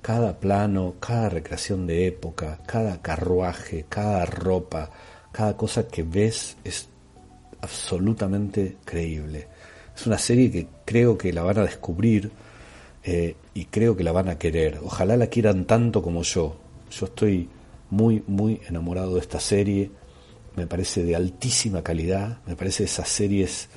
cada 0.01 0.39
plano, 0.39 0.95
cada 0.99 1.29
recreación 1.29 1.87
de 1.87 2.07
época, 2.07 2.59
cada 2.65 3.01
carruaje, 3.01 3.85
cada 3.89 4.25
ropa, 4.25 4.91
cada 5.31 5.57
cosa 5.57 5.87
que 5.87 6.03
ves 6.03 6.57
es 6.63 6.87
absolutamente 7.61 8.77
creíble. 8.85 9.47
Es 9.95 10.07
una 10.07 10.17
serie 10.17 10.51
que 10.51 10.67
creo 10.85 11.17
que 11.17 11.33
la 11.33 11.43
van 11.43 11.59
a 11.59 11.63
descubrir 11.63 12.31
eh, 13.03 13.35
y 13.59 13.65
creo 13.65 13.97
que 13.97 14.05
la 14.05 14.13
van 14.13 14.29
a 14.29 14.37
querer. 14.37 14.79
Ojalá 14.85 15.17
la 15.17 15.27
quieran 15.27 15.65
tanto 15.65 16.01
como 16.01 16.23
yo. 16.23 16.55
Yo 16.91 17.07
estoy 17.07 17.49
muy, 17.89 18.23
muy 18.25 18.61
enamorado 18.69 19.15
de 19.15 19.19
esta 19.19 19.41
serie. 19.41 19.91
Me 20.55 20.65
parece 20.65 21.03
de 21.03 21.13
altísima 21.13 21.83
calidad. 21.83 22.37
Me 22.47 22.55
parece 22.55 22.83
de 22.83 22.87
esas 22.87 23.09
series 23.09 23.67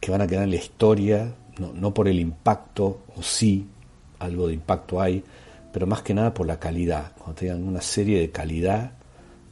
que 0.00 0.10
van 0.10 0.22
a 0.22 0.26
quedar 0.26 0.44
en 0.44 0.50
la 0.50 0.56
historia, 0.56 1.34
no, 1.58 1.74
no 1.74 1.92
por 1.92 2.08
el 2.08 2.18
impacto, 2.18 3.02
o 3.14 3.22
sí, 3.22 3.66
algo 4.20 4.48
de 4.48 4.54
impacto 4.54 5.02
hay, 5.02 5.22
pero 5.70 5.86
más 5.86 6.00
que 6.00 6.14
nada 6.14 6.32
por 6.32 6.46
la 6.46 6.58
calidad. 6.58 7.12
Cuando 7.18 7.34
tengan 7.34 7.62
una 7.62 7.82
serie 7.82 8.20
de 8.20 8.30
calidad, 8.30 8.92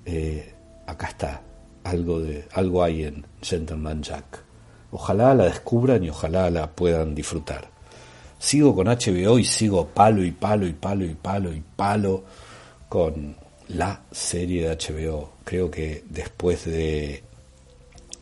eh, 0.06 0.54
acá 0.86 1.08
está, 1.08 1.42
algo, 1.84 2.20
de, 2.20 2.48
algo 2.52 2.82
hay 2.82 3.04
en 3.04 3.26
Gentleman 3.42 4.02
Jack. 4.02 4.44
Ojalá 4.92 5.34
la 5.34 5.44
descubran 5.44 6.02
y 6.04 6.08
ojalá 6.08 6.48
la 6.48 6.70
puedan 6.70 7.14
disfrutar. 7.14 7.71
Sigo 8.42 8.74
con 8.74 8.88
HBO 8.88 9.38
y 9.38 9.44
sigo 9.44 9.86
palo 9.86 10.24
y 10.24 10.32
palo 10.32 10.66
y 10.66 10.72
palo 10.72 11.04
y 11.04 11.14
palo 11.14 11.52
y 11.52 11.62
palo 11.76 12.24
con 12.88 13.36
la 13.68 14.02
serie 14.10 14.68
de 14.68 14.76
HBO. 14.76 15.34
Creo 15.44 15.70
que 15.70 16.02
después 16.10 16.64
de 16.64 17.22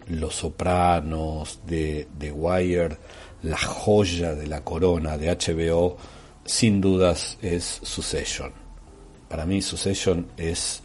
Los 0.08 0.34
Sopranos, 0.34 1.60
de 1.66 2.06
The 2.18 2.32
Wire, 2.32 2.98
la 3.44 3.56
joya 3.56 4.34
de 4.34 4.46
la 4.46 4.62
corona 4.62 5.16
de 5.16 5.34
HBO, 5.34 5.96
sin 6.44 6.82
dudas 6.82 7.38
es 7.40 7.80
Succession. 7.82 8.52
Para 9.26 9.46
mí 9.46 9.62
Succession 9.62 10.26
es 10.36 10.82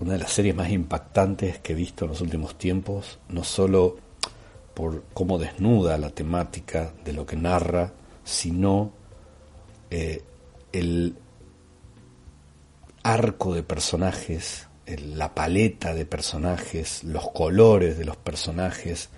una 0.00 0.14
de 0.14 0.20
las 0.20 0.32
series 0.32 0.56
más 0.56 0.70
impactantes 0.70 1.58
que 1.58 1.74
he 1.74 1.76
visto 1.76 2.06
en 2.06 2.12
los 2.12 2.22
últimos 2.22 2.56
tiempos, 2.56 3.18
no 3.28 3.44
solo 3.44 3.98
por 4.72 5.04
cómo 5.12 5.38
desnuda 5.38 5.98
la 5.98 6.08
temática 6.08 6.94
de 7.04 7.12
lo 7.12 7.26
que 7.26 7.36
narra, 7.36 7.92
sino 8.26 8.92
eh, 9.88 10.20
el 10.72 11.16
arco 13.04 13.54
de 13.54 13.62
personajes, 13.62 14.66
la 15.14 15.32
paleta 15.32 15.94
de 15.94 16.04
personajes, 16.04 17.04
los 17.04 17.30
colores 17.30 17.96
de 17.96 18.04
los 18.04 18.16
personajes 18.16 19.08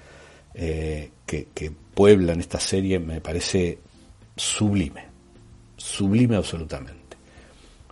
eh, 0.55 1.11
que, 1.27 1.73
pueblan 1.95 2.39
esta 2.39 2.61
serie 2.61 3.01
me 3.01 3.21
parece 3.21 3.81
sublime, 4.37 5.07
sublime 5.77 6.37
absolutamente. 6.37 7.17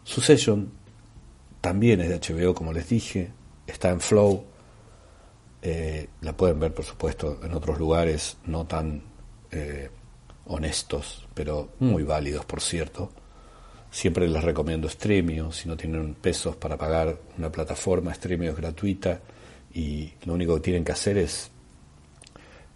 Succession 0.05 0.71
también 1.61 2.01
es 2.03 2.09
de 2.09 2.21
HBO, 2.21 2.55
como 2.55 2.73
les 2.73 2.89
dije, 2.89 3.33
está 3.67 3.89
en 3.89 4.01
Flow. 4.01 4.45
Eh, 5.63 6.09
la 6.21 6.37
pueden 6.37 6.61
ver, 6.61 6.73
por 6.73 6.85
supuesto, 6.85 7.41
en 7.43 7.53
otros 7.53 7.81
lugares 7.81 8.37
no 8.45 8.65
tan 8.67 9.03
honestos, 10.47 11.27
pero 11.35 11.71
muy 11.79 12.03
válidos, 12.03 12.45
por 12.45 12.61
cierto. 12.61 13.11
Siempre 13.91 14.29
les 14.29 14.43
recomiendo 14.43 14.89
Streamio, 14.89 15.53
si 15.53 15.69
no 15.69 15.77
tienen 15.77 16.15
pesos 16.15 16.57
para 16.57 16.77
pagar 16.77 17.19
una 17.39 17.51
plataforma, 17.51 18.13
Streamio 18.13 18.51
es 18.51 18.57
gratuita 18.57 19.21
y 19.73 20.13
lo 20.25 20.35
único 20.35 20.55
que 20.57 20.61
tienen 20.61 20.85
que 20.85 20.93
hacer 20.93 21.19
es 21.19 21.51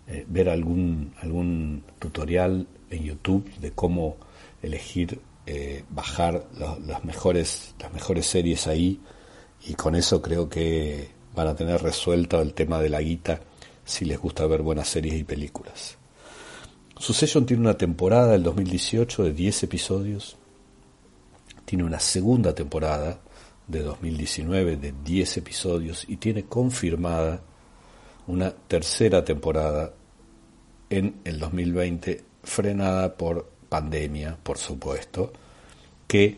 eh, 0.06 0.24
ver 0.28 0.48
algún, 0.48 1.12
algún 1.20 1.84
tutorial 1.98 2.66
en 2.90 3.04
YouTube 3.04 3.50
de 3.58 3.72
cómo 3.72 4.16
elegir 4.62 5.20
eh, 5.46 5.84
bajar 5.88 6.46
las, 6.58 7.04
mejores, 7.04 7.74
las 7.78 7.92
mejores 7.92 8.26
series 8.26 8.66
ahí 8.66 9.00
y 9.66 9.74
con 9.74 9.94
eso 9.94 10.20
creo 10.22 10.48
que 10.48 11.10
van 11.34 11.48
a 11.48 11.54
tener 11.54 11.82
resuelto 11.82 12.40
el 12.40 12.54
tema 12.54 12.80
de 12.80 12.88
la 12.88 13.00
guita 13.00 13.40
si 13.84 14.04
les 14.04 14.18
gusta 14.18 14.46
ver 14.46 14.62
buenas 14.62 14.88
series 14.88 15.14
y 15.14 15.24
películas. 15.24 16.00
Succession 17.00 17.47
tiene 17.47 17.62
una 17.62 17.78
temporada 17.78 18.33
del 18.33 18.42
2018 18.42 19.25
de 19.25 19.33
10 19.33 19.62
episodios, 19.62 20.37
tiene 21.64 21.83
una 21.83 21.99
segunda 21.99 22.54
temporada 22.54 23.21
de 23.66 23.80
2019 23.80 24.76
de 24.76 24.92
10 25.02 25.38
episodios 25.38 26.04
y 26.07 26.19
tiene 26.19 26.45
confirmada 26.45 27.40
una 28.26 28.50
tercera 28.50 29.25
temporada 29.25 29.95
en 30.90 31.23
el 31.25 31.38
2020 31.38 32.23
frenada 32.42 33.14
por 33.16 33.49
pandemia, 33.71 34.37
por 34.42 34.59
supuesto, 34.59 35.33
que 36.07 36.37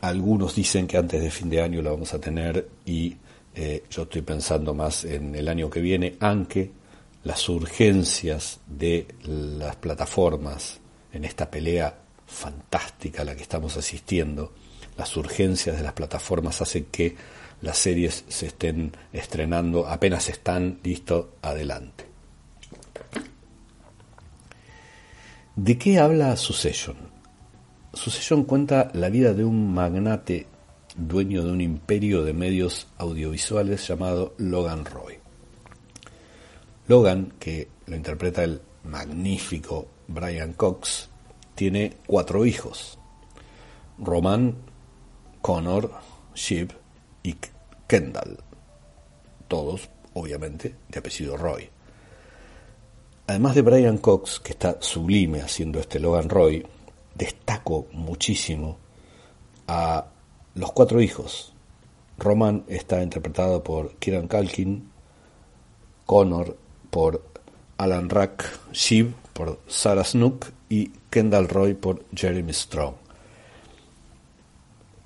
algunos 0.00 0.54
dicen 0.54 0.86
que 0.86 0.96
antes 0.96 1.20
de 1.20 1.30
fin 1.30 1.50
de 1.50 1.60
año 1.60 1.82
la 1.82 1.90
vamos 1.90 2.14
a 2.14 2.18
tener 2.18 2.70
y 2.86 3.14
eh, 3.54 3.84
yo 3.90 4.04
estoy 4.04 4.22
pensando 4.22 4.72
más 4.72 5.04
en 5.04 5.34
el 5.34 5.46
año 5.48 5.68
que 5.68 5.82
viene, 5.82 6.16
aunque 6.20 6.85
las 7.26 7.48
urgencias 7.48 8.60
de 8.68 9.08
las 9.24 9.74
plataformas 9.74 10.78
en 11.12 11.24
esta 11.24 11.50
pelea 11.50 11.92
fantástica 12.24 13.22
a 13.22 13.24
la 13.24 13.34
que 13.34 13.42
estamos 13.42 13.76
asistiendo, 13.76 14.52
las 14.96 15.16
urgencias 15.16 15.76
de 15.76 15.82
las 15.82 15.92
plataformas 15.92 16.62
hacen 16.62 16.84
que 16.84 17.16
las 17.62 17.78
series 17.78 18.24
se 18.28 18.46
estén 18.46 18.92
estrenando 19.12 19.88
apenas 19.88 20.28
están 20.28 20.78
listos 20.84 21.26
adelante. 21.42 22.04
¿De 25.56 25.76
qué 25.78 25.98
habla 25.98 26.36
Succession? 26.36 26.96
Succession 27.92 28.44
cuenta 28.44 28.92
la 28.94 29.08
vida 29.08 29.34
de 29.34 29.44
un 29.44 29.74
magnate 29.74 30.46
dueño 30.96 31.42
de 31.42 31.50
un 31.50 31.60
imperio 31.60 32.22
de 32.22 32.34
medios 32.34 32.86
audiovisuales 32.98 33.88
llamado 33.88 34.32
Logan 34.38 34.84
Roy. 34.84 35.25
Logan, 36.88 37.34
que 37.40 37.68
lo 37.86 37.96
interpreta 37.96 38.44
el 38.44 38.62
magnífico 38.84 39.88
Brian 40.06 40.52
Cox, 40.52 41.08
tiene 41.56 41.96
cuatro 42.06 42.46
hijos. 42.46 42.98
Roman, 43.98 44.56
Connor, 45.42 45.90
Shiv 46.34 46.68
y 47.22 47.36
Kendall. 47.88 48.38
Todos, 49.48 49.88
obviamente, 50.14 50.76
de 50.88 50.98
apellido 50.98 51.36
Roy. 51.36 51.68
Además 53.26 53.56
de 53.56 53.62
Brian 53.62 53.98
Cox, 53.98 54.38
que 54.38 54.52
está 54.52 54.76
sublime 54.80 55.40
haciendo 55.40 55.80
este 55.80 55.98
Logan 55.98 56.28
Roy, 56.28 56.64
destaco 57.16 57.88
muchísimo 57.92 58.78
a 59.66 60.06
los 60.54 60.70
cuatro 60.72 61.00
hijos. 61.00 61.52
Roman 62.18 62.64
está 62.68 63.02
interpretado 63.02 63.64
por 63.64 63.96
Kieran 63.96 64.28
Culkin, 64.28 64.90
Connor 66.04 66.56
por 66.90 67.22
Alan 67.78 68.08
Rack, 68.08 68.72
Shiv 68.72 69.14
por 69.32 69.60
Sarah 69.68 70.04
Snook 70.04 70.46
y 70.68 70.88
Kendall 71.10 71.48
Roy 71.48 71.74
por 71.74 72.04
Jeremy 72.14 72.52
Strong. 72.52 72.94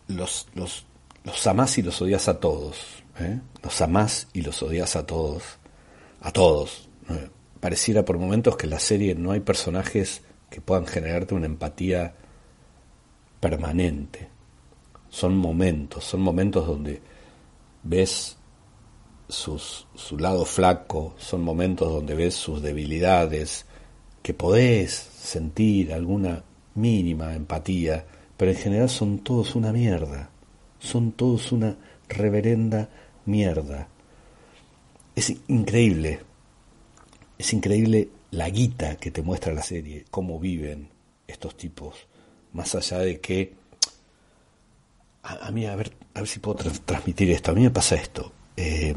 Los, 0.08 0.48
los, 0.54 0.84
los 1.24 1.46
amás 1.46 1.78
y 1.78 1.82
los 1.82 2.00
odias 2.00 2.28
a 2.28 2.38
todos. 2.40 2.76
¿eh? 3.18 3.40
Los 3.62 3.80
amás 3.80 4.28
y 4.32 4.42
los 4.42 4.62
odias 4.62 4.96
a 4.96 5.06
todos. 5.06 5.42
A 6.20 6.30
todos. 6.32 6.88
Pareciera 7.60 8.04
por 8.04 8.18
momentos 8.18 8.56
que 8.56 8.66
en 8.66 8.70
la 8.70 8.80
serie 8.80 9.14
no 9.14 9.32
hay 9.32 9.40
personajes 9.40 10.22
que 10.48 10.60
puedan 10.60 10.86
generarte 10.86 11.34
una 11.34 11.46
empatía 11.46 12.14
permanente. 13.40 14.28
Son 15.08 15.36
momentos, 15.36 16.04
son 16.04 16.20
momentos 16.20 16.66
donde 16.66 17.00
ves 17.82 18.36
sus, 19.30 19.86
su 19.94 20.18
lado 20.18 20.44
flaco, 20.44 21.14
son 21.18 21.42
momentos 21.42 21.90
donde 21.92 22.14
ves 22.14 22.34
sus 22.34 22.60
debilidades, 22.60 23.64
que 24.22 24.34
podés 24.34 24.92
sentir 24.92 25.92
alguna 25.92 26.44
mínima 26.74 27.34
empatía, 27.34 28.04
pero 28.36 28.50
en 28.50 28.56
general 28.56 28.88
son 28.88 29.20
todos 29.20 29.54
una 29.54 29.72
mierda, 29.72 30.30
son 30.78 31.12
todos 31.12 31.52
una 31.52 31.76
reverenda 32.08 32.88
mierda. 33.26 33.88
Es 35.14 35.32
increíble, 35.48 36.20
es 37.38 37.52
increíble 37.52 38.08
la 38.30 38.48
guita 38.50 38.96
que 38.96 39.10
te 39.10 39.22
muestra 39.22 39.52
la 39.52 39.62
serie, 39.62 40.04
cómo 40.10 40.38
viven 40.38 40.88
estos 41.26 41.56
tipos, 41.56 42.06
más 42.52 42.74
allá 42.74 42.98
de 42.98 43.20
que 43.20 43.54
a, 45.22 45.50
mí, 45.50 45.66
a 45.66 45.76
ver, 45.76 45.92
a 46.14 46.20
ver 46.20 46.28
si 46.28 46.40
puedo 46.40 46.56
transmitir 46.84 47.30
esto, 47.30 47.50
a 47.50 47.54
mí 47.54 47.62
me 47.62 47.70
pasa 47.70 47.94
esto. 47.94 48.32
Eh, 48.56 48.94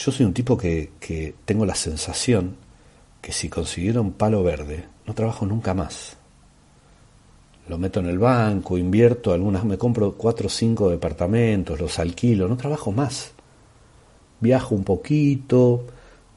yo 0.00 0.10
soy 0.10 0.24
un 0.24 0.32
tipo 0.32 0.56
que, 0.56 1.34
tengo 1.44 1.66
la 1.66 1.74
sensación 1.74 2.56
que 3.20 3.32
si 3.32 3.50
consiguiera 3.50 4.00
un 4.00 4.12
palo 4.12 4.42
verde, 4.42 4.86
no 5.06 5.12
trabajo 5.12 5.44
nunca 5.44 5.74
más. 5.74 6.16
Lo 7.68 7.76
meto 7.76 8.00
en 8.00 8.06
el 8.06 8.18
banco, 8.18 8.78
invierto, 8.78 9.34
algunas 9.34 9.62
me 9.62 9.76
compro 9.76 10.12
cuatro 10.12 10.46
o 10.46 10.50
cinco 10.50 10.88
departamentos, 10.88 11.78
los 11.78 11.98
alquilo, 11.98 12.48
no 12.48 12.56
trabajo 12.56 12.92
más. 12.92 13.32
Viajo 14.40 14.74
un 14.74 14.84
poquito, 14.84 15.84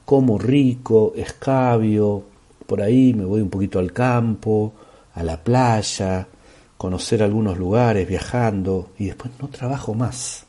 como 0.04 0.38
rico, 0.38 1.14
escabio, 1.16 2.22
por 2.66 2.82
ahí 2.82 3.14
me 3.14 3.24
voy 3.24 3.40
un 3.40 3.48
poquito 3.48 3.78
al 3.78 3.94
campo, 3.94 4.74
a 5.14 5.22
la 5.22 5.42
playa, 5.42 6.28
conocer 6.76 7.22
algunos 7.22 7.56
lugares 7.56 8.06
viajando 8.06 8.90
y 8.98 9.06
después 9.06 9.32
no 9.40 9.48
trabajo 9.48 9.94
más. 9.94 10.44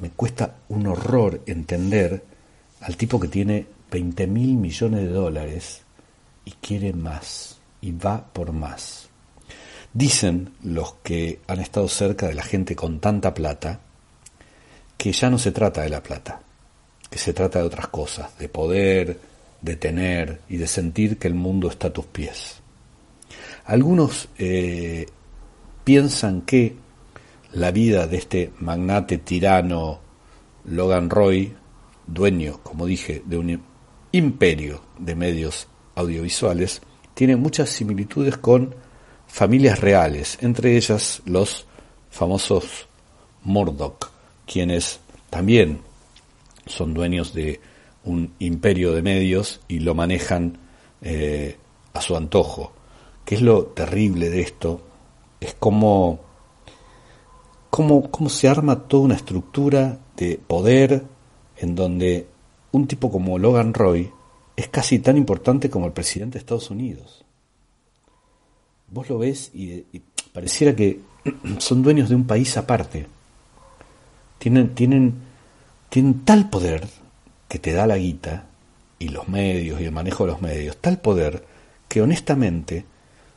Me 0.00 0.10
cuesta 0.10 0.56
un 0.68 0.86
horror 0.86 1.42
entender 1.46 2.24
al 2.80 2.96
tipo 2.96 3.18
que 3.18 3.28
tiene 3.28 3.66
20 3.90 4.26
mil 4.26 4.54
millones 4.56 5.00
de 5.00 5.08
dólares 5.08 5.82
y 6.44 6.52
quiere 6.52 6.92
más 6.92 7.58
y 7.80 7.92
va 7.92 8.24
por 8.32 8.52
más. 8.52 9.08
Dicen 9.92 10.52
los 10.62 10.94
que 11.02 11.40
han 11.46 11.60
estado 11.60 11.88
cerca 11.88 12.28
de 12.28 12.34
la 12.34 12.42
gente 12.42 12.76
con 12.76 13.00
tanta 13.00 13.34
plata 13.34 13.80
que 14.96 15.12
ya 15.12 15.30
no 15.30 15.38
se 15.38 15.52
trata 15.52 15.82
de 15.82 15.88
la 15.88 16.02
plata, 16.02 16.40
que 17.08 17.18
se 17.18 17.32
trata 17.32 17.60
de 17.60 17.66
otras 17.66 17.88
cosas, 17.88 18.36
de 18.38 18.48
poder, 18.48 19.18
de 19.60 19.76
tener 19.76 20.40
y 20.48 20.56
de 20.56 20.66
sentir 20.66 21.18
que 21.18 21.28
el 21.28 21.34
mundo 21.34 21.68
está 21.68 21.88
a 21.88 21.92
tus 21.92 22.06
pies. 22.06 22.56
Algunos 23.64 24.28
eh, 24.38 25.06
piensan 25.84 26.42
que 26.42 26.76
la 27.52 27.70
vida 27.70 28.06
de 28.06 28.18
este 28.18 28.52
magnate 28.58 29.18
tirano 29.18 30.00
Logan 30.64 31.08
Roy, 31.10 31.54
dueño, 32.06 32.60
como 32.62 32.86
dije, 32.86 33.22
de 33.24 33.38
un 33.38 33.62
imperio 34.12 34.82
de 34.98 35.14
medios 35.14 35.68
audiovisuales, 35.94 36.82
tiene 37.14 37.36
muchas 37.36 37.70
similitudes 37.70 38.36
con 38.36 38.74
familias 39.26 39.80
reales, 39.80 40.38
entre 40.40 40.76
ellas 40.76 41.22
los 41.24 41.66
famosos 42.10 42.86
Murdoch, 43.42 44.10
quienes 44.46 45.00
también 45.30 45.80
son 46.66 46.94
dueños 46.94 47.34
de 47.34 47.60
un 48.04 48.32
imperio 48.38 48.92
de 48.92 49.02
medios 49.02 49.60
y 49.68 49.80
lo 49.80 49.94
manejan 49.94 50.58
eh, 51.02 51.56
a 51.92 52.00
su 52.00 52.16
antojo. 52.16 52.72
¿Qué 53.24 53.34
es 53.34 53.42
lo 53.42 53.64
terrible 53.66 54.30
de 54.30 54.40
esto? 54.40 54.80
Es 55.40 55.54
como 55.54 56.27
cómo, 57.70 58.10
cómo 58.10 58.28
se 58.28 58.48
arma 58.48 58.88
toda 58.88 59.04
una 59.04 59.14
estructura 59.14 59.98
de 60.16 60.40
poder 60.44 61.04
en 61.56 61.74
donde 61.74 62.26
un 62.72 62.86
tipo 62.86 63.10
como 63.10 63.38
Logan 63.38 63.74
Roy 63.74 64.10
es 64.56 64.68
casi 64.68 64.98
tan 64.98 65.16
importante 65.16 65.70
como 65.70 65.86
el 65.86 65.92
presidente 65.92 66.34
de 66.34 66.40
Estados 66.40 66.70
Unidos. 66.70 67.24
Vos 68.90 69.08
lo 69.08 69.18
ves 69.18 69.50
y, 69.54 69.84
pareciera 70.32 70.74
que 70.74 71.00
son 71.58 71.82
dueños 71.82 72.08
de 72.08 72.14
un 72.14 72.26
país 72.26 72.56
aparte. 72.56 73.06
Tienen, 74.38 74.74
tienen, 74.74 75.14
tienen 75.88 76.24
tal 76.24 76.48
poder 76.50 76.86
que 77.48 77.58
te 77.58 77.72
da 77.72 77.86
la 77.86 77.96
guita 77.96 78.46
y 78.98 79.08
los 79.08 79.28
medios 79.28 79.80
y 79.80 79.84
el 79.84 79.92
manejo 79.92 80.24
de 80.24 80.32
los 80.32 80.42
medios, 80.42 80.76
tal 80.78 81.00
poder 81.00 81.44
que 81.88 82.02
honestamente 82.02 82.84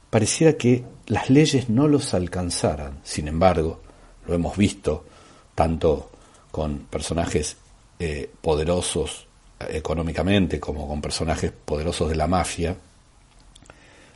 pareciera 0.10 0.54
que 0.54 0.84
las 1.08 1.30
leyes 1.30 1.70
no 1.70 1.88
los 1.88 2.14
alcanzaran. 2.14 3.00
Sin 3.04 3.28
embargo, 3.28 3.82
lo 4.28 4.34
hemos 4.34 4.58
visto 4.58 5.06
tanto 5.56 6.10
con 6.52 6.80
personajes 6.80 7.58
eh, 8.00 8.30
poderosos 8.42 9.28
económicamente 9.70 10.60
como 10.60 10.88
con 10.88 11.02
personajes 11.02 11.52
poderosos 11.52 12.10
de 12.10 12.16
la 12.16 12.28
mafia, 12.28 12.76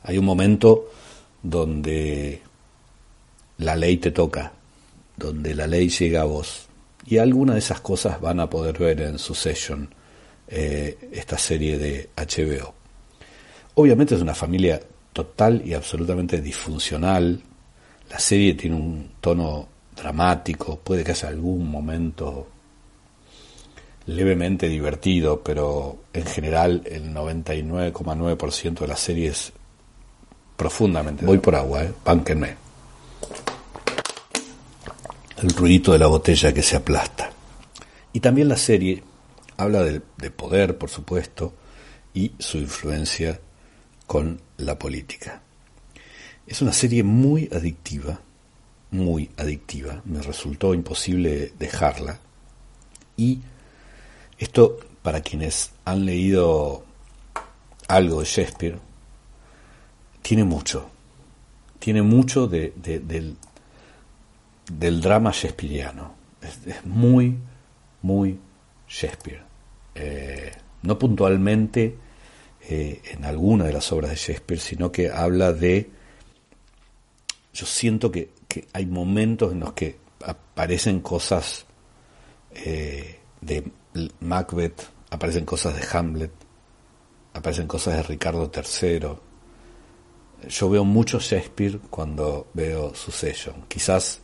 hay 0.04 0.18
un 0.18 0.26
momento 0.26 0.90
donde 1.42 2.42
la 3.58 3.76
ley 3.76 3.98
te 3.98 4.12
toca, 4.12 4.52
donde 5.18 5.56
la 5.56 5.68
ley 5.68 5.90
llega 5.90 6.22
a 6.22 6.26
vos. 6.26 6.68
Y 7.06 7.18
alguna 7.18 7.54
de 7.54 7.60
esas 7.60 7.82
cosas 7.82 8.20
van 8.20 8.40
a 8.40 8.50
poder 8.50 8.78
ver 8.78 9.02
en 9.02 9.20
Succession, 9.20 9.90
eh, 10.48 11.10
esta 11.12 11.38
serie 11.38 11.78
de 11.78 12.10
HBO. 12.16 12.74
Obviamente 13.76 14.16
es 14.16 14.22
una 14.22 14.34
familia 14.34 14.80
total 15.14 15.62
y 15.66 15.74
absolutamente 15.74 16.42
disfuncional. 16.42 17.42
La 18.10 18.20
serie 18.20 18.54
tiene 18.54 18.76
un 18.76 19.12
tono 19.22 19.68
dramático, 19.96 20.80
puede 20.80 21.04
que 21.04 21.12
haya 21.12 21.30
algún 21.30 21.70
momento 21.70 22.48
levemente 24.08 24.68
divertido, 24.68 25.42
pero 25.42 26.04
en 26.14 26.26
general 26.26 26.84
el 26.86 27.14
99,9% 27.14 28.80
de 28.80 28.88
la 28.88 28.98
serie 28.98 29.30
es 29.30 29.52
profundamente. 30.56 31.26
Voy 31.26 31.40
por 31.40 31.56
agua, 31.56 31.84
¿eh? 31.84 31.94
Bánquenme. 32.04 32.56
El 35.42 35.50
ruidito 35.50 35.92
de 35.92 36.00
la 36.00 36.08
botella 36.08 36.54
que 36.54 36.62
se 36.62 36.78
aplasta. 36.78 37.32
Y 38.14 38.20
también 38.20 38.48
la 38.48 38.58
serie 38.58 39.04
habla 39.58 39.84
de, 39.84 40.02
de 40.18 40.32
poder, 40.32 40.78
por 40.78 40.90
supuesto, 40.90 41.54
y 42.14 42.32
su 42.40 42.58
influencia 42.58 43.40
con 44.08 44.40
la 44.58 44.80
política. 44.80 45.42
Es 46.48 46.62
una 46.62 46.72
serie 46.72 47.04
muy 47.04 47.50
adictiva, 47.52 48.22
muy 48.96 49.30
adictiva. 49.38 50.02
Me 50.06 50.22
resultó 50.22 50.74
imposible 50.74 51.54
dejarla. 51.60 52.20
Y 53.18 53.42
esto, 54.38 54.80
para 55.02 55.22
quienes 55.22 55.72
han 55.86 56.06
leído 56.06 56.84
algo 57.88 58.20
de 58.20 58.26
Shakespeare, 58.26 58.80
tiene 60.22 60.44
mucho. 60.44 60.90
Tiene 61.80 62.02
mucho 62.02 62.48
de, 62.48 62.74
del, 62.76 63.38
del, 64.72 65.02
drama 65.02 65.32
shakespeariano. 65.32 66.16
Es, 66.42 66.86
muy, 66.86 67.38
muy 68.02 68.40
Shakespeare. 68.88 69.44
Eh, 69.94 70.52
no 70.82 70.98
puntualmente 70.98 71.96
eh, 72.68 73.02
en 73.12 73.26
alguna 73.26 73.66
de 73.66 73.74
las 73.74 73.92
obras 73.92 74.10
de 74.12 74.16
Shakespeare, 74.16 74.60
sino 74.60 74.92
que 74.92 75.10
habla 75.10 75.54
de... 75.54 75.90
Yo 77.54 77.66
siento 77.66 78.12
que, 78.12 78.30
hay 78.74 78.86
momentos 78.86 79.52
en 79.52 79.60
los 79.60 79.74
que 79.74 79.98
aparecen 80.24 81.02
cosas 81.02 81.66
eh, 82.52 83.20
de 83.42 83.64
Macbeth, 84.20 84.82
aparecen 85.10 85.46
cosas 85.46 85.76
de 85.76 85.98
Hamlet, 85.98 86.32
aparecen 87.34 87.68
cosas 87.68 87.98
de 87.98 88.04
Ricardo 88.04 88.52
III. 88.54 89.08
Yo 90.50 90.70
veo 90.70 90.84
mucho 90.84 91.20
Shakespeare 91.20 91.80
cuando 91.90 92.48
veo 92.54 92.94
Succession. 92.94 93.66
Quizás 93.68 94.22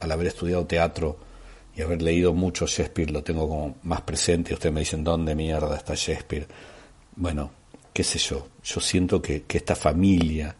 al 0.00 0.12
haber 0.12 0.28
estudiado 0.28 0.66
teatro 0.66 1.18
y 1.74 1.82
haber 1.82 2.02
leído 2.02 2.32
mucho 2.32 2.66
Shakespeare 2.66 3.10
lo 3.10 3.22
tengo 3.22 3.48
como 3.48 3.76
más 3.82 4.02
presente. 4.02 4.54
Ustedes 4.54 4.72
me 4.72 4.80
dicen, 4.80 5.04
¿dónde 5.04 5.34
mierda 5.34 5.76
está 5.76 5.94
Shakespeare? 5.94 6.46
Bueno, 7.16 7.50
qué 7.92 8.04
sé 8.04 8.18
yo. 8.18 8.48
Yo 8.62 8.80
siento 8.80 9.20
que, 9.20 9.42
que 9.42 9.58
esta 9.58 9.74
familia, 9.74 10.54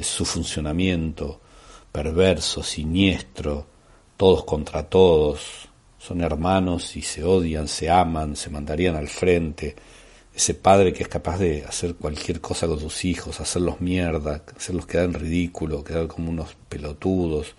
su 0.00 0.24
funcionamiento 0.24 1.40
perverso, 1.92 2.62
siniestro, 2.62 3.66
todos 4.16 4.44
contra 4.44 4.82
todos, 4.84 5.68
son 5.98 6.20
hermanos 6.22 6.96
y 6.96 7.02
se 7.02 7.24
odian, 7.24 7.68
se 7.68 7.90
aman, 7.90 8.36
se 8.36 8.50
mandarían 8.50 8.96
al 8.96 9.08
frente. 9.08 9.76
Ese 10.34 10.54
padre 10.54 10.92
que 10.92 11.02
es 11.02 11.08
capaz 11.08 11.38
de 11.38 11.64
hacer 11.64 11.96
cualquier 11.96 12.40
cosa 12.40 12.66
con 12.68 12.78
sus 12.78 13.04
hijos, 13.04 13.40
hacerlos 13.40 13.80
mierda, 13.80 14.42
hacerlos 14.56 14.86
quedar 14.86 15.06
en 15.06 15.14
ridículo, 15.14 15.82
quedar 15.82 16.06
como 16.06 16.30
unos 16.30 16.56
pelotudos, 16.68 17.54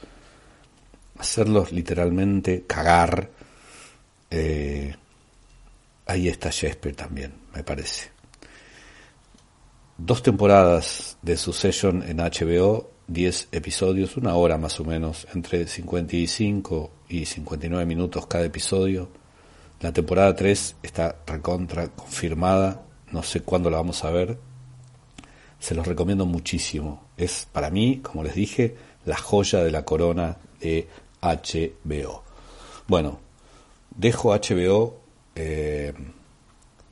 hacerlos 1.18 1.72
literalmente 1.72 2.64
cagar. 2.66 3.30
Eh, 4.32 4.96
ahí 6.06 6.30
está 6.30 6.50
Shakespeare 6.50 6.96
también, 6.96 7.34
me 7.54 7.64
parece. 7.64 8.10
Dos 9.98 10.24
temporadas 10.24 11.18
de 11.22 11.36
Succession 11.36 12.04
en 12.04 12.18
HBO, 12.18 12.90
10 13.10 13.50
episodios, 13.52 14.18
una 14.18 14.36
hora 14.36 14.60
más 14.60 14.80
o 14.80 14.86
menos, 14.86 15.28
entre 15.34 15.66
55 15.66 16.92
y 17.10 17.26
59 17.26 17.86
minutos 17.88 18.28
cada 18.28 18.46
episodio. 18.46 19.10
La 19.82 19.92
temporada 19.92 20.36
3 20.36 20.76
está 20.84 21.16
recontra 21.26 21.88
confirmada, 21.88 22.84
no 23.12 23.24
sé 23.24 23.42
cuándo 23.42 23.72
la 23.72 23.78
vamos 23.78 24.06
a 24.06 24.12
ver. 24.12 24.38
Se 25.60 25.74
los 25.74 25.88
recomiendo 25.88 26.28
muchísimo. 26.28 27.04
Es 27.18 27.48
para 27.52 27.72
mí, 27.72 28.00
como 28.04 28.24
les 28.24 28.36
dije, 28.36 28.76
la 29.06 29.18
joya 29.18 29.64
de 29.64 29.72
la 29.72 29.84
corona 29.84 30.38
de 30.62 30.88
HBO. 31.22 32.24
Bueno, 32.88 33.20
dejo 33.96 34.36
HBO 34.36 35.00
eh, 35.36 35.94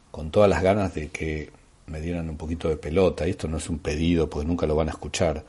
con 0.09 0.31
todas 0.31 0.49
las 0.49 0.63
ganas 0.63 0.95
de 0.95 1.09
que 1.09 1.51
me 1.85 2.01
dieran 2.01 2.27
un 2.27 2.37
poquito 2.37 2.69
de 2.69 2.77
pelota. 2.77 3.27
Y 3.27 3.31
esto 3.31 3.47
no 3.47 3.57
es 3.57 3.69
un 3.69 3.77
pedido, 3.77 4.27
porque 4.29 4.47
nunca 4.47 4.65
lo 4.65 4.75
van 4.75 4.87
a 4.87 4.91
escuchar. 4.91 5.45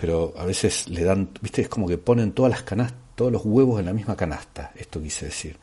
Pero 0.00 0.32
a 0.36 0.44
veces 0.44 0.88
le 0.88 1.04
dan, 1.04 1.30
viste, 1.40 1.62
es 1.62 1.68
como 1.68 1.86
que 1.86 1.98
ponen 1.98 2.32
todas 2.32 2.50
las 2.50 2.62
canastas, 2.62 2.98
todos 3.14 3.30
los 3.30 3.44
huevos 3.44 3.80
en 3.80 3.86
la 3.86 3.92
misma 3.92 4.16
canasta. 4.16 4.72
Esto 4.74 5.02
quise 5.02 5.26
decir. 5.26 5.58